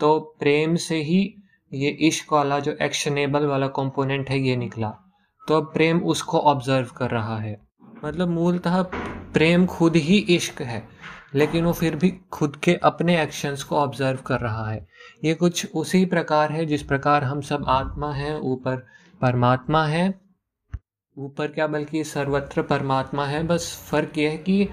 तो 0.00 0.18
प्रेम 0.40 0.76
से 0.76 0.96
ही 0.96 1.42
ये 1.72 1.88
इश्क 1.88 2.32
वाला 2.32 2.58
जो 2.60 2.72
एक्शनेबल 2.72 3.46
वाला 3.46 3.66
कंपोनेंट 3.66 4.30
है, 4.30 4.38
ये 4.38 4.56
निकला। 4.56 4.88
तो 5.48 5.56
अब 5.56 5.72
प्रेम 5.72 6.02
उसको 6.02 6.38
ऑब्ज़र्व 6.38 6.88
कर 6.96 7.10
रहा 7.10 7.38
है। 7.38 7.63
मतलब 8.04 8.28
मूलतः 8.28 8.82
प्रेम 9.34 9.66
खुद 9.66 9.96
ही 9.96 10.18
इश्क 10.18 10.62
है, 10.62 10.82
लेकिन 11.34 11.64
वो 11.64 11.72
फिर 11.72 11.96
भी 11.96 12.10
खुद 12.32 12.56
के 12.56 12.74
अपने 12.74 13.20
एक्शंस 13.22 13.62
को 13.62 13.76
ऑब्ज़र्व 13.76 14.18
कर 14.26 14.40
रहा 14.40 14.70
है। 14.70 14.86
ये 15.24 15.34
कुछ 15.34 15.74
उसी 15.74 16.04
प्रकार 16.04 16.52
है 16.52 16.66
जिस 16.66 16.82
प्रकार 16.82 17.24
हम 17.24 17.40
सब 17.40 17.64
आत्मा 17.68 18.12
हैं, 18.12 18.38
ऊपर 18.40 18.76
परमात्मा 19.20 19.84
है। 19.86 20.20
ऊपर 21.16 21.46
क्या 21.46 21.66
बल्कि 21.66 22.04
सर्वत्र 22.04 22.62
परमात्मा 22.62 23.26
है। 23.26 23.42
बस 23.42 23.88
फ़र्क 23.90 24.18
यह 24.18 24.30
है 24.30 24.36
कि 24.36 24.68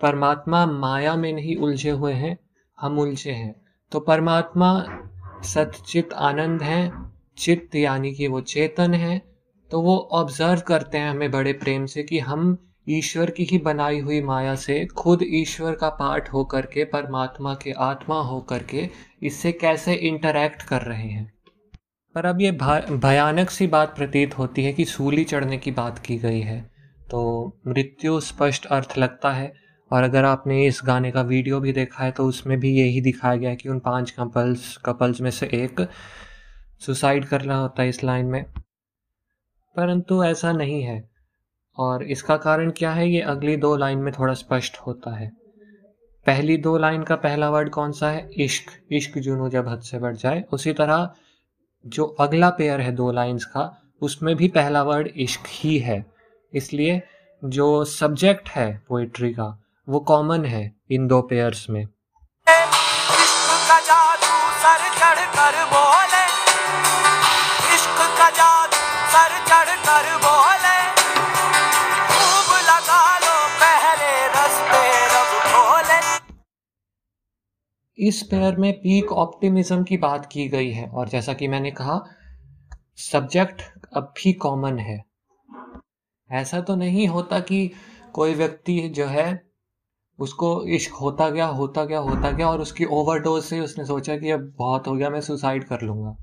परमात्मा 0.00 0.66
माया 0.66 1.14
में 1.16 1.32
नहीं 1.32 1.56
उलझे 1.56 1.90
हुए 1.90 2.12
हैं, 2.12 2.38
हम 2.78 2.98
उलझे 2.98 3.32
हैं। 3.32 3.54
तो 3.92 4.00
परमात्मा 4.00 4.84
सतचित 5.44 6.12
आनंद 6.12 6.62
है। 6.62 6.92
चित्त 7.38 7.74
यानी 7.74 8.12
कि 8.14 8.26
वो 8.28 8.40
चेतन 8.40 8.94
है। 8.94 9.18
तो 9.70 9.80
वो 9.82 9.96
ऑब्ज़र्व 10.12 10.60
करते 10.60 10.98
हैं 10.98 11.10
हमें 11.10 11.30
बड़े 11.30 11.52
प्रेम 11.52 11.86
से 11.86 12.02
कि 12.02 12.18
हम 12.18 12.67
ईश्वर 12.88 13.30
की 13.30 13.44
ही 13.44 13.58
बनाई 13.58 14.00
हुई 14.00 14.20
माया 14.22 14.54
से 14.54 14.86
खुद 14.86 15.20
ईश्वर 15.22 15.74
का 15.74 15.88
पार्ट 15.88 16.28
होकर 16.28 16.66
के, 16.66 16.84
परमात्मा 16.84 17.54
के 17.54 17.72
आत्मा 17.72 18.20
होकर 18.22 18.62
के 18.62 18.88
इससे 19.22 19.52
कैसे 19.52 19.94
इंटरैक्ट 19.94 20.62
कर 20.62 20.82
रहे 20.82 21.08
हैं? 21.08 21.32
पर 22.14 22.26
अब 22.26 22.40
ये 22.40 22.50
भयानक 22.50 23.50
सी 23.50 23.66
बात 23.66 23.96
प्रतीत 23.96 24.38
होती 24.38 24.64
है 24.64 24.72
कि 24.72 24.84
सूली 24.84 25.24
चढ़ने 25.24 25.58
की 25.58 25.70
बात 25.70 25.98
की 25.98 26.18
गई 26.18 26.40
है। 26.40 26.60
तो 27.10 27.60
मृत्यु 27.66 28.20
स्पष्ट 28.20 28.66
अर्थ 28.66 28.94
लगता 28.98 29.30
है, 29.30 29.52
और 29.92 30.02
अगर 30.02 30.24
आपने 30.24 30.66
इस 30.66 30.80
गाने 30.84 31.10
का 31.10 31.22
वीडियो 31.22 31.60
भी 31.60 31.72
देखा 31.72 32.04
है 32.04 32.10
तो 32.10 32.24
उसमें 32.24 32.58
भी 32.60 32.74
यही 32.78 33.00
दिखाया 33.00 33.36
गया 33.36 33.50
है 33.50 33.56
कि 33.56 33.68
उन 33.68 33.78
पाँच 33.78 34.10
कपल्स 34.10 34.76
कपल्स 34.76 35.20
में 35.20 35.30
से 35.30 35.46
एक 35.46 35.88
सुसाइड 36.80 37.24
कर 37.24 37.40
रहा 37.40 37.58
होता 37.58 37.82
है 37.82 37.88
इस 37.88 38.04
लाइन 38.04 38.26
में। 38.26 38.44
परंतु 39.76 40.24
ऐसा 40.24 40.52
नहीं 40.52 40.82
है। 40.82 41.17
और 41.78 42.02
इसका 42.02 42.36
कारण 42.36 42.70
क्या 42.70 42.90
है? 42.90 43.10
ये 43.10 43.20
अगली 43.20 43.56
दो 43.56 43.76
लाइन 43.76 43.98
में 43.98 44.12
थोड़ा 44.12 44.34
स्पष्ट 44.34 44.78
होता 44.78 45.16
है। 45.16 45.32
पहली 46.26 46.56
दो 46.56 46.78
लाइन 46.78 47.02
का 47.02 47.16
पहला 47.16 47.50
वर्ड 47.50 47.70
कौन 47.70 47.92
सा 47.92 48.10
है? 48.10 48.30
इश्क। 48.36 48.92
इश्क 48.92 49.18
जुनू 49.18 49.48
जब 49.48 49.68
हद 49.68 49.80
से 49.80 49.98
बढ़ 49.98 50.16
जाए। 50.16 50.44
उसी 50.52 50.72
तरह 50.72 51.10
जो 51.86 52.04
अगला 52.04 52.50
पेयर 52.50 52.80
है 52.80 52.92
दो 52.92 53.12
लाइंस 53.12 53.44
का, 53.44 53.82
उसमें 54.02 54.36
भी 54.36 54.48
पहला 54.48 54.82
वर्ड 54.82 55.08
इश्क 55.16 55.40
ही 55.46 55.78
है। 55.78 56.06
इसलिए 56.54 57.02
जो 57.44 57.84
सब्जेक्ट 57.84 58.48
है 58.48 58.82
पोइट्री 58.88 59.32
का, 59.32 59.62
वो 59.88 60.00
कॉमन 60.00 60.44
है 60.44 60.76
इन 60.90 61.06
दो 61.06 61.22
पेयर्स 61.22 61.70
में। 61.70 61.82
इश्क 61.82 63.48
का 63.68 63.80
जादू 63.80 64.50
सर 64.52 64.88
चढ़ 65.00 65.26
कर 65.26 65.64
बोले। 65.64 66.27
इस 77.98 78.22
पेयर 78.22 78.56
में 78.56 78.72
पीक 78.72 79.12
ऑप्टिमिज्म 79.14 79.82
की 79.84 79.96
बात 79.98 80.26
की 80.26 80.46
गई 80.48 80.70
है 80.70 80.88
और 80.88 81.08
जैसा 81.08 81.32
कि 81.32 81.48
मैंने 81.48 81.70
कहा 81.70 82.00
सब्जेक्ट 83.02 83.62
अब 83.92 84.12
भी 84.16 84.32
कॉमन 84.34 84.78
है। 84.78 85.02
ऐसा 86.30 86.60
तो 86.60 86.76
नहीं 86.76 87.06
होता 87.08 87.40
कि 87.40 87.70
कोई 88.14 88.34
व्यक्ति 88.34 88.78
जो 88.88 89.06
है, 89.06 89.42
उसको 90.18 90.50
इश्क 90.66 90.92
होता 90.92 91.28
गया 91.30 91.46
होता 91.46 91.84
गया 91.84 91.98
होता 92.00 92.30
गया 92.30 92.48
और 92.50 92.60
उसकी 92.60 92.84
ओवरडोज 92.84 93.42
से 93.44 93.60
उसने 93.60 93.84
सोचा 93.84 94.16
कि 94.16 94.30
अब 94.30 94.52
बहुत 94.58 94.86
हो 94.88 94.94
गया, 94.94 95.10
मैं 95.10 95.20
सुसाइड 95.20 95.64
कर 95.64 95.82
लूँगा। 95.82 96.16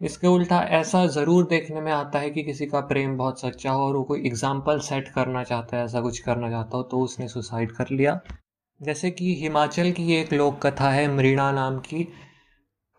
इसके 0.00 0.26
उल्टा 0.26 0.60
ऐसा 0.72 1.04
ज़रूर 1.08 1.46
देखने 1.46 1.80
में 1.80 1.92
आता 1.92 2.18
है 2.18 2.30
कि 2.30 2.42
किसी 2.42 2.66
का 2.66 2.80
प्रेम 2.82 3.16
बहुत 3.16 3.40
सच्चा 3.40 3.70
हो 3.70 3.82
और 3.82 3.96
वो 3.96 4.02
कोई 4.04 4.26
एग्ज़ाम्पल 4.26 4.78
सेट 4.80 5.08
करना 5.08 5.44
चाहता 5.44 5.76
है, 5.76 5.84
ऐसा 5.84 6.00
कुछ 6.00 6.18
करना 6.20 6.50
चाहता 6.50 6.76
हो 6.76 6.82
तो 6.82 7.00
उसने 7.00 7.28
सुसाइड 7.28 7.72
कर 7.72 7.90
लिया। 7.90 8.20
जैसे 8.82 9.10
कि 9.10 9.34
हिमाचल 9.34 9.90
की 9.92 10.14
एक 10.14 10.32
लोक 10.32 10.58
कथा 10.66 10.90
है, 10.90 11.06
मृणा 11.08 11.50
नाम 11.52 11.78
की। 11.78 12.02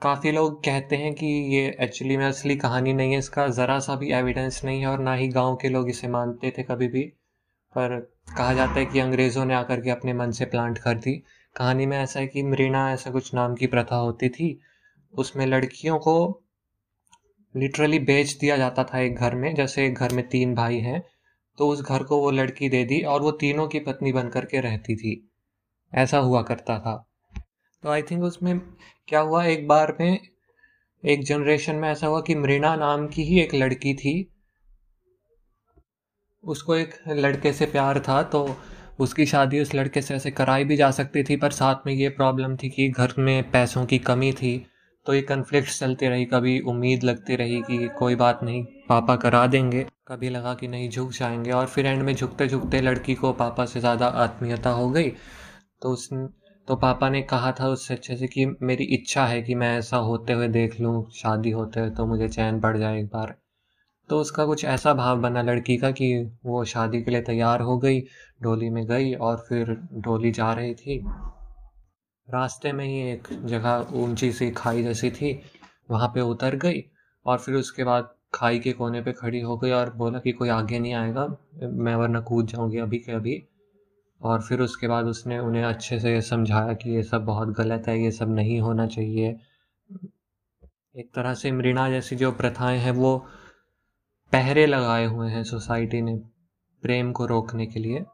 काफ़ी 0.02 0.32
लोग 0.32 0.64
कहते 0.64 0.96
हैं 0.96 1.14
कि 1.14 1.26
ये 1.56 1.66
एक्चुअली 1.82 2.18
में 2.18 2.26
असली 2.26 2.56
कहानी 2.56 2.94
नहीं 2.94 3.12
है, 3.14 3.18
इसका 3.20 3.48
ज़रा 3.48 3.78
सा 3.80 3.96
भी 3.96 4.12
एविडेंस 4.12 4.64
नहीं 4.66 4.80
है 4.82 4.88
और 4.88 5.00
ना 5.00 5.14
ही 5.14 5.28
गाँव 5.28 5.56
के 5.56 5.70
लोग 5.70 5.90
इसे 5.90 6.08
मानते 6.08 6.54
थे 6.58 6.64
कभी 6.64 6.88
भी। 6.88 7.02
पर 7.76 8.00
कहा 8.38 8.54
जाता 8.54 8.74
है 8.74 8.86
कि 8.86 9.00
अंग्रेज़ों 9.00 9.46
ने 9.46 9.54
आकर 9.54 9.82
के 9.82 9.90
अपने 9.90 10.14
मन 10.14 10.32
से 10.32 10.46
प्लांट 10.46 10.78
कर 10.78 10.98
दी। 10.98 11.16
कहानी 11.56 11.86
में 11.86 11.98
ऐसा 11.98 12.20
है 12.20 12.28
कि 12.28 12.44
मृणा 12.44 12.90
ऐसा 12.92 13.12
कुछ 13.12 13.34
नाम 13.34 13.56
की 13.56 13.68
प्रथा 13.68 13.96
होती 13.96 14.30
थी, 14.30 14.60
उसमें 15.14 15.46
लड़कियों 15.46 15.98
को 16.00 16.16
लिटरली 17.56 18.00
बेच 18.00 18.32
दिया 18.32 18.58
जाता 18.58 18.84
था 18.84 19.00
एक 19.00 19.16
घर 19.16 19.36
में, 19.36 19.54
जैसे 19.56 19.86
एक 19.86 19.96
घर 19.96 20.14
में 20.14 20.28
तीन 20.28 20.56
भाई 20.56 20.80
हैं 20.80 21.04
तो 21.58 21.68
उस 21.68 21.82
घर 21.82 22.04
को 22.04 22.18
वो 22.18 22.32
लड़की 22.32 22.70
दे 22.70 22.84
दी 22.86 23.02
और 23.02 23.22
वो 23.22 23.32
तीनों 23.32 23.68
की 23.68 23.80
पत्नी 23.80 24.12
बन 24.12 24.30
करके 24.30 24.60
रहती 24.60 24.96
थी। 24.96 25.14
ऐसा 25.94 26.18
हुआ 26.20 26.42
करता 26.42 26.78
था। 26.80 26.96
तो 27.84 27.90
आई 27.90 28.02
थिंक 28.02 28.24
उसमें 28.24 28.60
क्या 29.08 29.20
हुआ, 29.20 29.44
एक 29.46 29.68
बार 29.68 29.96
में, 30.00 30.20
एक 31.04 31.24
जनरेशन 31.24 31.76
में 31.76 31.90
ऐसा 31.90 32.08
हुआ 32.08 32.22
कि 32.22 32.36
मरीना 32.36 32.76
नाम 32.76 33.08
की 33.08 33.24
ही 33.24 33.40
एक 33.40 33.56
लड़की 33.56 33.94
थी। 33.94 34.30
उसको 36.44 36.76
एक 36.76 36.94
लड़के 37.10 37.54
से 37.54 37.66
प्यार 37.68 38.00
था 38.00 38.22
तो 38.26 38.48
उसकी 39.00 39.26
शादी 39.26 39.60
उस 39.62 39.74
लड़के 39.76 40.02
से 40.02 40.16
ऐसे 40.16 40.32
कराई 40.32 40.64
भी 40.64 40.76
जा 40.78 40.90
सकती 40.92 41.24
थी, 41.24 41.36
पर 41.38 41.52
साथ 41.52 41.88
में 41.88 41.94
ये 41.94 42.10
प्रॉब्लम 42.12 42.56
थी 42.56 42.70
कि 42.70 42.88
घर 42.90 43.14
में 43.20 43.52
पैसों 43.52 43.86
की 43.86 43.98
कमी 44.00 44.32
थी 44.34 44.66
तो 45.06 45.14
ये 45.14 45.22
कन्फ्लिक्ट 45.22 45.70
चलती 45.70 46.08
रही, 46.08 46.26
कभी 46.26 46.60
उम्मीद 46.62 47.04
लगती 47.04 47.36
रही 47.36 47.62
कि 47.62 47.88
कोई 47.98 48.16
बात 48.16 48.44
नहीं, 48.44 48.64
पापा 48.90 49.16
करा 49.16 49.46
देंगे। 49.48 49.86
कभी 50.08 50.30
लगा 50.30 50.54
कि 50.54 50.68
नहीं, 50.68 50.90
झुक 50.90 51.12
जाएँगे, 51.12 51.52
और 51.52 51.66
फिर 51.66 51.86
एंड 51.86 52.02
में 52.02 52.14
झुकते 52.16 52.48
झुकते 52.48 52.82
लड़की 52.82 53.16
को 53.16 53.32
पापा 53.34 53.66
से 53.66 53.80
ज़्यादा 53.80 54.08
आत्मीयता 54.08 54.70
हो 54.70 54.90
गई। 54.90 55.12
तो 55.84 55.90
उस 55.90 56.10
तो 56.68 56.76
पापा 56.76 57.10
ने 57.10 57.22
कहा 57.22 57.52
था 57.52 57.68
उससे 57.68 57.94
अच्छे 57.94 58.16
से 58.18 58.28
कि 58.28 58.46
मेरी 58.62 58.84
इच्छा 58.84 59.26
है 59.26 59.42
कि 59.42 59.56
मैं 59.56 59.78
ऐसा 59.78 59.98
होते 59.98 60.34
हुए 60.34 60.48
देख 60.48 60.80
लूँ, 60.82 61.10
शादी 61.12 61.52
होते 61.52 61.80
हुए 61.80 61.90
तो 61.90 62.06
मुझे 62.06 62.30
चैन 62.30 62.60
पड़ 62.60 62.78
जाए 62.78 63.00
एक 63.00 63.08
बार। 63.08 63.36
तो 64.10 64.20
उसका 64.20 64.46
कुछ 64.46 64.64
ऐसा 64.66 64.94
भाव 64.94 65.22
बना 65.22 65.42
लड़की 65.42 65.78
का 65.78 65.92
कि 65.92 66.14
वो 66.46 66.64
शादी 66.66 67.02
के 67.04 67.12
लिए 67.12 67.22
तैयार 67.22 67.62
हो 67.62 67.78
गई, 67.78 68.00
डोली 68.42 68.70
में 68.70 68.86
गई 68.86 69.14
और 69.14 69.46
फिर 69.50 69.74
डोली 69.94 70.32
जा 70.32 70.52
रही 70.54 70.74
थी। 70.76 71.00
रास्ते 72.28 72.72
में 72.72 72.86
ही 72.86 73.00
एक 73.12 73.28
जगह 73.46 73.88
ऊँची 73.94 74.32
सी 74.32 74.52
खाई 74.52 74.84
जैसी 74.84 75.12
थी, 75.12 75.40
वहाँ 75.92 76.08
पे 76.08 76.22
उतर 76.22 76.56
गई 76.56 76.84
और 77.26 77.38
फिर 77.38 77.56
उसके 77.56 77.84
बाद 77.84 78.14
खाई 78.34 78.60
के 78.60 78.72
कोने 78.72 79.02
पे 79.02 79.12
खड़ी 79.12 79.42
हो 79.42 79.58
गई 79.58 79.72
और 79.72 79.94
बोला 79.94 80.20
कि 80.20 80.32
कोई 80.32 80.50
आगे 80.50 80.80
नहीं 80.80 80.94
आएगा, 80.94 81.26
मैं 81.64 81.96
वरना 81.96 82.20
कूद 82.20 82.48
जाऊँगी 82.48 82.78
अभी 82.78 82.98
के 82.98 83.12
अभी। 83.12 83.44
और 84.24 84.42
फिर 84.42 84.62
उसके 84.62 84.88
बाद 84.88 85.06
उसने 85.06 85.40
उन्हें 85.40 85.64
अच्छे 85.64 86.00
से 86.00 86.22
समझाया 86.22 86.74
कि 86.74 86.92
ये 86.92 87.04
सब 87.04 87.26
बहुत 87.26 87.50
गलत 87.50 87.84
है, 87.88 88.04
ये 88.04 88.12
सब 88.12 88.30
नहीं 88.30 88.62
होना 88.62 88.88
चाहिए। 88.88 89.38
एक 90.98 91.14
तरह 91.16 91.34
से 91.34 91.52
मृणा 91.52 91.90
जैसी 91.90 92.16
जो 92.16 92.32
प्रथाएँ 92.32 92.80
हैं, 92.80 92.92
वो 92.92 93.26
पहरे 94.32 94.66
लगाए 94.66 95.06
हुए 95.06 95.30
हैं 95.30 95.44
सोसाइटी 95.44 96.02
ने 96.02 96.16
प्रेम 96.82 97.12
को 97.12 97.26
रोकने 97.26 97.66
के 97.66 97.80
लिए। 97.80 98.06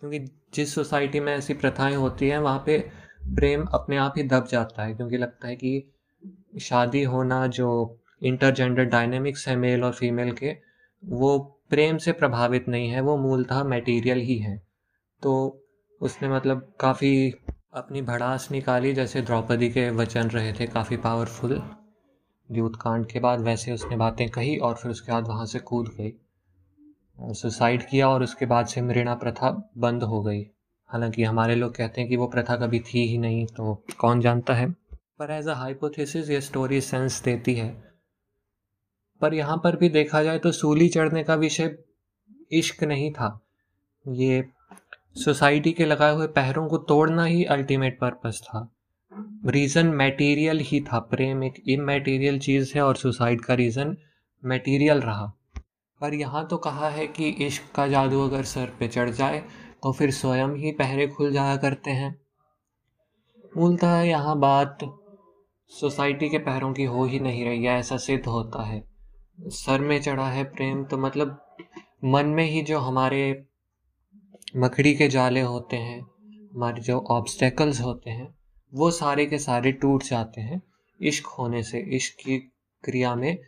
क्योंकि 0.00 0.18
जिस 0.54 0.74
सोसाइटी 0.74 1.20
में 1.20 1.36
ऐसी 1.36 1.54
प्रथाएँ 1.54 1.94
होती 1.94 2.28
हैं, 2.28 2.38
वहाँ 2.38 2.62
पे 2.66 2.78
प्रेम 3.24 3.64
अपने 3.64 3.96
आप 3.96 4.14
ही 4.16 4.22
दब 4.22 4.46
जाता 4.46 4.82
है, 4.82 4.94
क्योंकि 4.94 5.16
लगता 5.16 5.48
है 5.48 5.56
कि 5.56 5.92
शादी 6.60 7.02
होना 7.02 7.46
जो 7.46 8.00
इंटरजेंडर 8.22 8.84
डायनेमिक्स 8.84 9.48
है 9.48 9.56
मेल 9.56 9.84
और 9.84 9.92
फीमेल 9.92 10.32
के, 10.32 10.56
वो 11.04 11.38
प्रेम 11.70 11.98
से 11.98 12.12
प्रभावित 12.12 12.68
नहीं 12.68 12.88
है, 12.88 13.00
वो 13.00 13.16
मूलतः 13.16 13.64
मटेरियल 13.64 14.18
ही 14.18 14.38
है। 14.38 14.69
तो 15.22 15.32
उसने 16.00 16.28
मतलब 16.28 16.72
काफ़ी 16.80 17.32
अपनी 17.74 18.02
भड़ास 18.02 18.50
निकाली, 18.50 18.92
जैसे 18.92 19.22
द्रौपदी 19.22 19.68
के 19.70 19.88
वचन 19.90 20.28
रहे 20.28 20.52
थे 20.52 20.66
काफ़ी 20.66 20.96
पावरफुल 20.96 21.60
युद्ध 22.50 22.76
कांड 22.76 23.06
के 23.06 23.20
बाद 23.20 23.40
वैसे 23.40 23.72
उसने 23.72 23.96
बातें 23.96 24.28
कही 24.28 24.56
और 24.58 24.74
फिर 24.74 24.90
उसके 24.90 25.12
बाद 25.12 25.28
वहाँ 25.28 25.46
से 25.46 25.58
कूद 25.58 25.88
गई। 25.98 26.12
सुसाइड 27.34 27.88
किया 27.88 28.08
और 28.08 28.22
उसके 28.22 28.46
बाद 28.46 28.66
से 28.66 28.82
मृणा 28.82 29.14
प्रथा 29.14 29.50
बंद 29.78 30.02
हो 30.02 30.22
गई। 30.22 30.40
हालाँकि 30.90 31.24
हमारे 31.24 31.54
लोग 31.54 31.74
कहते 31.74 32.00
हैं 32.00 32.10
कि 32.10 32.16
वो 32.16 32.26
प्रथा 32.26 32.56
कभी 32.56 32.80
थी 32.80 33.06
ही 33.08 33.18
नहीं 33.18 33.44
तो 33.46 33.74
कौन 33.98 34.20
जानता 34.20 34.54
है? 34.54 34.70
पर 35.18 35.30
एज 35.30 35.48
अ 35.48 35.54
हाइपोथेसिस 35.54 36.30
ये 36.30 36.40
स्टोरी 36.40 36.80
सेंस 36.80 37.22
देती 37.22 37.54
है। 37.54 37.68
पर 39.20 39.34
यहाँ 39.34 39.56
पर 39.64 39.76
भी 39.76 39.88
देखा 39.88 40.22
जाए 40.22 40.38
तो 40.38 40.52
सूली 40.52 40.88
चढ़ने 40.88 41.22
का 41.24 41.34
विषय 41.34 41.76
इश्क 42.52 42.82
नहीं 42.84 43.10
था। 43.12 43.28
ये 44.06 44.40
सोसाइटी 45.16 45.72
के 45.72 45.84
लगाए 45.84 46.14
हुए 46.14 46.26
पहरों 46.26 46.66
को 46.68 46.78
तोड़ना 46.78 47.24
ही 47.24 47.44
अल्टीमेट 47.44 47.98
पर्पस 48.00 48.40
था। 48.44 48.68
रीज़न 49.46 49.88
मटेरियल 49.96 50.60
ही 50.60 50.80
था। 50.82 50.98
प्रेम 51.00 51.42
एक 51.44 51.62
इमेटीरियल 51.68 52.38
चीज़ 52.38 52.72
है 52.74 52.82
और 52.82 52.96
सुसाइड 52.96 53.40
का 53.40 53.54
रीज़न 53.54 53.96
मटेरियल 54.42 55.00
रहा। 55.00 55.26
पर 56.00 56.14
यहाँ 56.14 56.46
तो 56.46 56.56
कहा 56.56 56.88
है 56.88 57.06
कि 57.06 57.28
इश्क 57.46 57.74
का 57.74 57.86
जादू 57.88 58.22
अगर 58.24 58.44
सर 58.44 58.72
पे 58.78 58.88
चढ़ 58.88 59.10
जाए 59.10 59.42
तो 59.82 59.92
फिर 59.92 60.10
स्वयं 60.10 60.56
ही 60.56 60.72
पहरे 60.72 61.06
खुल 61.08 61.32
जाया 61.32 61.56
करते 61.56 61.90
हैं। 61.90 62.14
मूलतः 63.56 64.00
यहाँ 64.02 64.38
बात 64.38 64.78
सोसाइटी 65.70 66.28
के 66.28 66.38
पैरों 66.38 66.72
की 66.72 66.84
हो 66.84 67.04
ही 67.04 67.20
नहीं 67.20 67.44
रही 67.44 67.64
है, 67.64 67.78
ऐसा 67.78 67.96
सिद्ध 67.96 68.26
होता 68.26 68.62
है। 68.62 68.82
सर 69.38 69.80
में 69.80 70.00
चढ़ा 70.02 70.28
है 70.28 70.44
प्रेम 70.46 70.84
तो 70.84 70.98
मतलब 70.98 71.38
मन 72.04 72.26
में 72.26 72.44
ही 72.44 72.62
जो 72.62 72.78
हमारे 72.78 73.46
मकड़ी 74.56 74.94
के 74.94 75.08
जाले 75.08 75.40
होते 75.40 75.76
हैं, 75.76 76.00
हमारे 76.54 76.80
जो 76.80 76.98
ऑब्स्टेकल्स 76.98 77.80
होते 77.80 78.10
हैं, 78.10 78.34
वो 78.74 78.90
सारे 78.90 79.26
के 79.26 79.38
सारे 79.38 79.72
टूट 79.72 80.02
जाते 80.02 80.40
हैं 80.40 80.62
इश्क 81.00 81.26
होने 81.26 81.62
से, 81.62 81.78
इश्क 81.96 82.14
की 82.14 82.38
क्रिया 82.84 83.14
में 83.14 83.38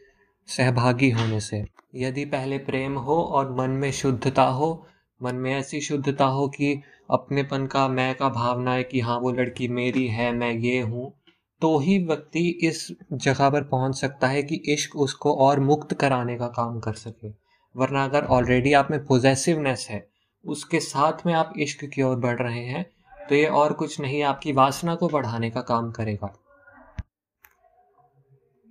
सहभागी 0.46 1.10
होने 1.10 1.40
से। 1.40 1.64
यदि 1.94 2.24
पहले 2.24 2.58
प्रेम 2.58 2.98
हो 2.98 3.22
और 3.22 3.54
मन 3.56 3.70
में 3.70 3.92
शुद्धता 3.92 4.44
हो, 4.44 4.86
मन 5.22 5.34
में 5.34 5.54
ऐसी 5.54 5.80
शुद्धता 5.80 6.24
हो 6.24 6.48
कि 6.48 6.82
अपनेपन 7.10 7.66
का, 7.66 7.88
मैं 7.88 8.14
का 8.14 8.28
भावना 8.28 8.72
है 8.72 8.84
कि 8.84 9.00
हाँ 9.00 9.18
वो 9.18 9.32
लड़की 9.32 9.68
मेरी 9.68 10.06
है, 10.08 10.32
मैं 10.32 10.52
ये 10.52 10.80
हूँ 10.80 11.12
तो 11.60 11.78
ही 11.78 11.98
व्यक्ति 11.98 12.48
इस 12.48 12.88
जगह 13.12 13.50
पर 13.50 13.62
पहुँच 13.62 13.94
सकता 13.94 14.28
है 14.28 14.42
कि 14.42 14.54
इश्क 14.54 14.96
उसको 14.96 15.34
और 15.34 15.60
मुक्त 15.60 15.94
कराने 15.94 16.36
का 16.36 16.46
काम 16.46 16.80
कर 16.80 16.92
सके। 16.92 17.28
वरना 17.76 18.04
अगर 18.04 18.24
ऑलरेडी 18.24 18.72
आप 18.72 18.88
में 18.90 19.04
पोजेसिवनेस 19.04 19.86
है 19.90 20.11
उसके 20.44 20.80
साथ 20.80 21.26
में 21.26 21.32
आप 21.34 21.52
इश्क 21.58 21.84
की 21.84 22.02
ओर 22.02 22.16
बढ़ 22.16 22.40
रहे 22.42 22.64
हैं 22.64 22.84
तो 23.28 23.34
ये 23.34 23.46
और 23.46 23.72
कुछ 23.72 24.00
नहीं, 24.00 24.22
आपकी 24.22 24.52
वासना 24.52 24.94
को 24.94 25.08
बढ़ाने 25.08 25.50
का 25.50 25.60
काम 25.60 25.90
करेगा। 25.90 26.32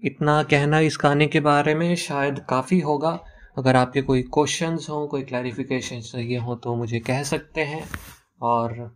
इतना 0.03 0.41
कहना 0.43 0.79
इस 0.79 0.97
गाने 1.03 1.27
के 1.27 1.39
बारे 1.39 1.75
में 1.75 1.95
शायद 1.95 2.39
काफ़ी 2.49 2.79
होगा। 2.79 3.19
अगर 3.57 3.75
आपके 3.75 4.01
कोई 4.01 4.21
क्वेश्चंस 4.23 4.87
हों, 4.89 5.07
कोई 5.07 5.23
क्लैरिफिकेशन 5.23 5.99
चाहिए 6.01 6.37
हो 6.37 6.55
तो 6.55 6.75
मुझे 6.75 6.99
कह 6.99 7.23
सकते 7.23 7.61
हैं। 7.61 7.83
और 8.41 8.95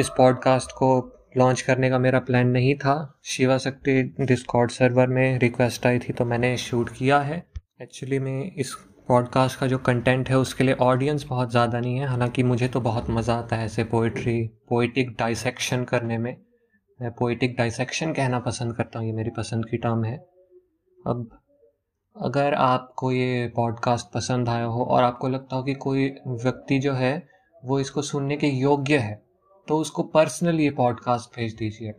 इस 0.00 0.08
पॉडकास्ट 0.08 0.72
को 0.72 0.88
लॉन्च 1.36 1.60
करने 1.60 1.90
का 1.90 1.98
मेरा 1.98 2.18
प्लान 2.20 2.48
नहीं 2.48 2.74
था। 2.74 3.20
शिवा 3.24 3.58
शक्ति 3.58 4.02
डिस्कॉर्ड 4.20 4.70
सर्वर 4.70 5.06
में 5.06 5.38
रिक्वेस्ट 5.38 5.86
आई 5.86 5.98
थी 5.98 6.12
तो 6.12 6.24
मैंने 6.24 6.56
शूट 6.56 6.90
किया 6.90 7.20
है। 7.20 7.44
एक्चुअली 7.82 8.18
में 8.18 8.54
इस 8.54 8.74
पॉडकास्ट 9.08 9.58
का 9.58 9.66
जो 9.66 9.78
कंटेंट 9.78 10.28
है, 10.28 10.36
उसके 10.38 10.64
लिए 10.64 10.74
ऑडियंस 10.74 11.24
बहुत 11.24 11.50
ज़्यादा 11.50 11.80
नहीं 11.80 11.96
है। 11.96 12.06
हालाँकि 12.06 12.42
मुझे 12.42 12.68
तो 12.68 12.80
बहुत 12.80 13.10
मज़ा 13.10 13.34
आता 13.34 13.56
है 13.56 13.64
ऐसे 13.64 13.84
पोइट्री 13.84 14.42
पोइटिक 14.68 15.10
डाइसेक्शन 15.18 15.84
करने 15.84 16.18
में। 16.18 16.36
मैं 17.00 17.10
पोइटिक 17.12 17.56
डाइसेक्शन 17.56 18.12
कहना 18.12 18.38
पसंद 18.40 18.74
करता 18.76 18.98
हूँ, 18.98 19.06
ये 19.06 19.12
मेरी 19.12 19.30
पसंद 19.30 19.64
की 19.64 19.76
टर्म 19.76 20.04
है। 20.04 20.16
अब 20.98 21.28
अगर 22.16 22.54
आपको 22.54 23.10
ये 23.12 23.46
पॉडकास्ट 23.56 24.12
पसंद 24.14 24.48
आया 24.48 24.64
हो 24.64 24.84
और 24.84 25.02
आपको 25.02 25.28
लगता 25.28 25.56
हो 25.56 25.62
कि 25.62 25.74
कोई 25.76 26.08
व्यक्ति 26.26 26.78
जो 26.78 26.92
है, 26.92 27.26
वो 27.62 27.78
इसको 27.80 28.02
सुनने 28.02 28.36
के 28.36 28.46
योग्य 28.48 28.98
है 28.98 29.22
तो 29.68 29.78
उसको 29.78 30.02
पर्सनली 30.04 30.64
ये 30.64 30.70
पॉडकास्ट 30.72 31.36
भेज 31.36 31.54
दीजिए। 31.56 31.90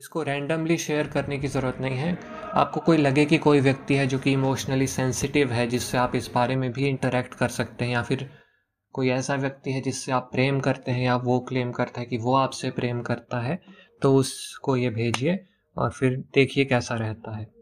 इसको 0.00 0.22
रैंडमली 0.22 0.76
शेयर 0.78 1.06
करने 1.08 1.38
की 1.38 1.48
ज़रूरत 1.48 1.80
नहीं 1.80 1.96
है। 1.96 2.18
आपको 2.54 2.80
कोई 2.80 2.96
लगे 2.96 3.24
कि 3.24 3.38
कोई 3.38 3.60
व्यक्ति 3.60 3.94
है 3.94 4.06
जो 4.06 4.18
कि 4.18 4.32
इमोशनली 4.32 4.86
सेंसिटिव 4.86 5.52
है, 5.52 5.66
जिससे 5.66 5.98
आप 5.98 6.14
इस 6.16 6.30
बारे 6.34 6.56
में 6.56 6.70
भी 6.72 6.86
इंटरेक्ट 6.88 7.34
कर 7.34 7.48
सकते 7.48 7.84
हैं, 7.84 7.92
या 7.92 8.02
फिर 8.02 8.28
कोई 8.94 9.08
ऐसा 9.10 9.34
व्यक्ति 9.34 9.72
है 9.72 9.80
जिससे 9.80 10.12
आप 10.12 10.28
प्रेम 10.32 10.60
करते 10.60 10.92
हैं, 10.92 11.04
या 11.04 11.16
वो 11.16 11.38
क्लेम 11.40 11.72
करता 11.72 12.00
है 12.00 12.06
कि 12.06 12.16
वो 12.18 12.34
आपसे 12.36 12.70
प्रेम 12.70 13.02
करता 13.02 13.40
है 13.40 13.58
तो 14.02 14.14
उसको 14.16 14.76
ये 14.76 14.90
भेजिए 14.90 15.38
और 15.76 15.90
फिर 15.90 16.16
देखिए 16.34 16.64
कैसा 16.64 16.94
रहता 16.94 17.36
है। 17.36 17.46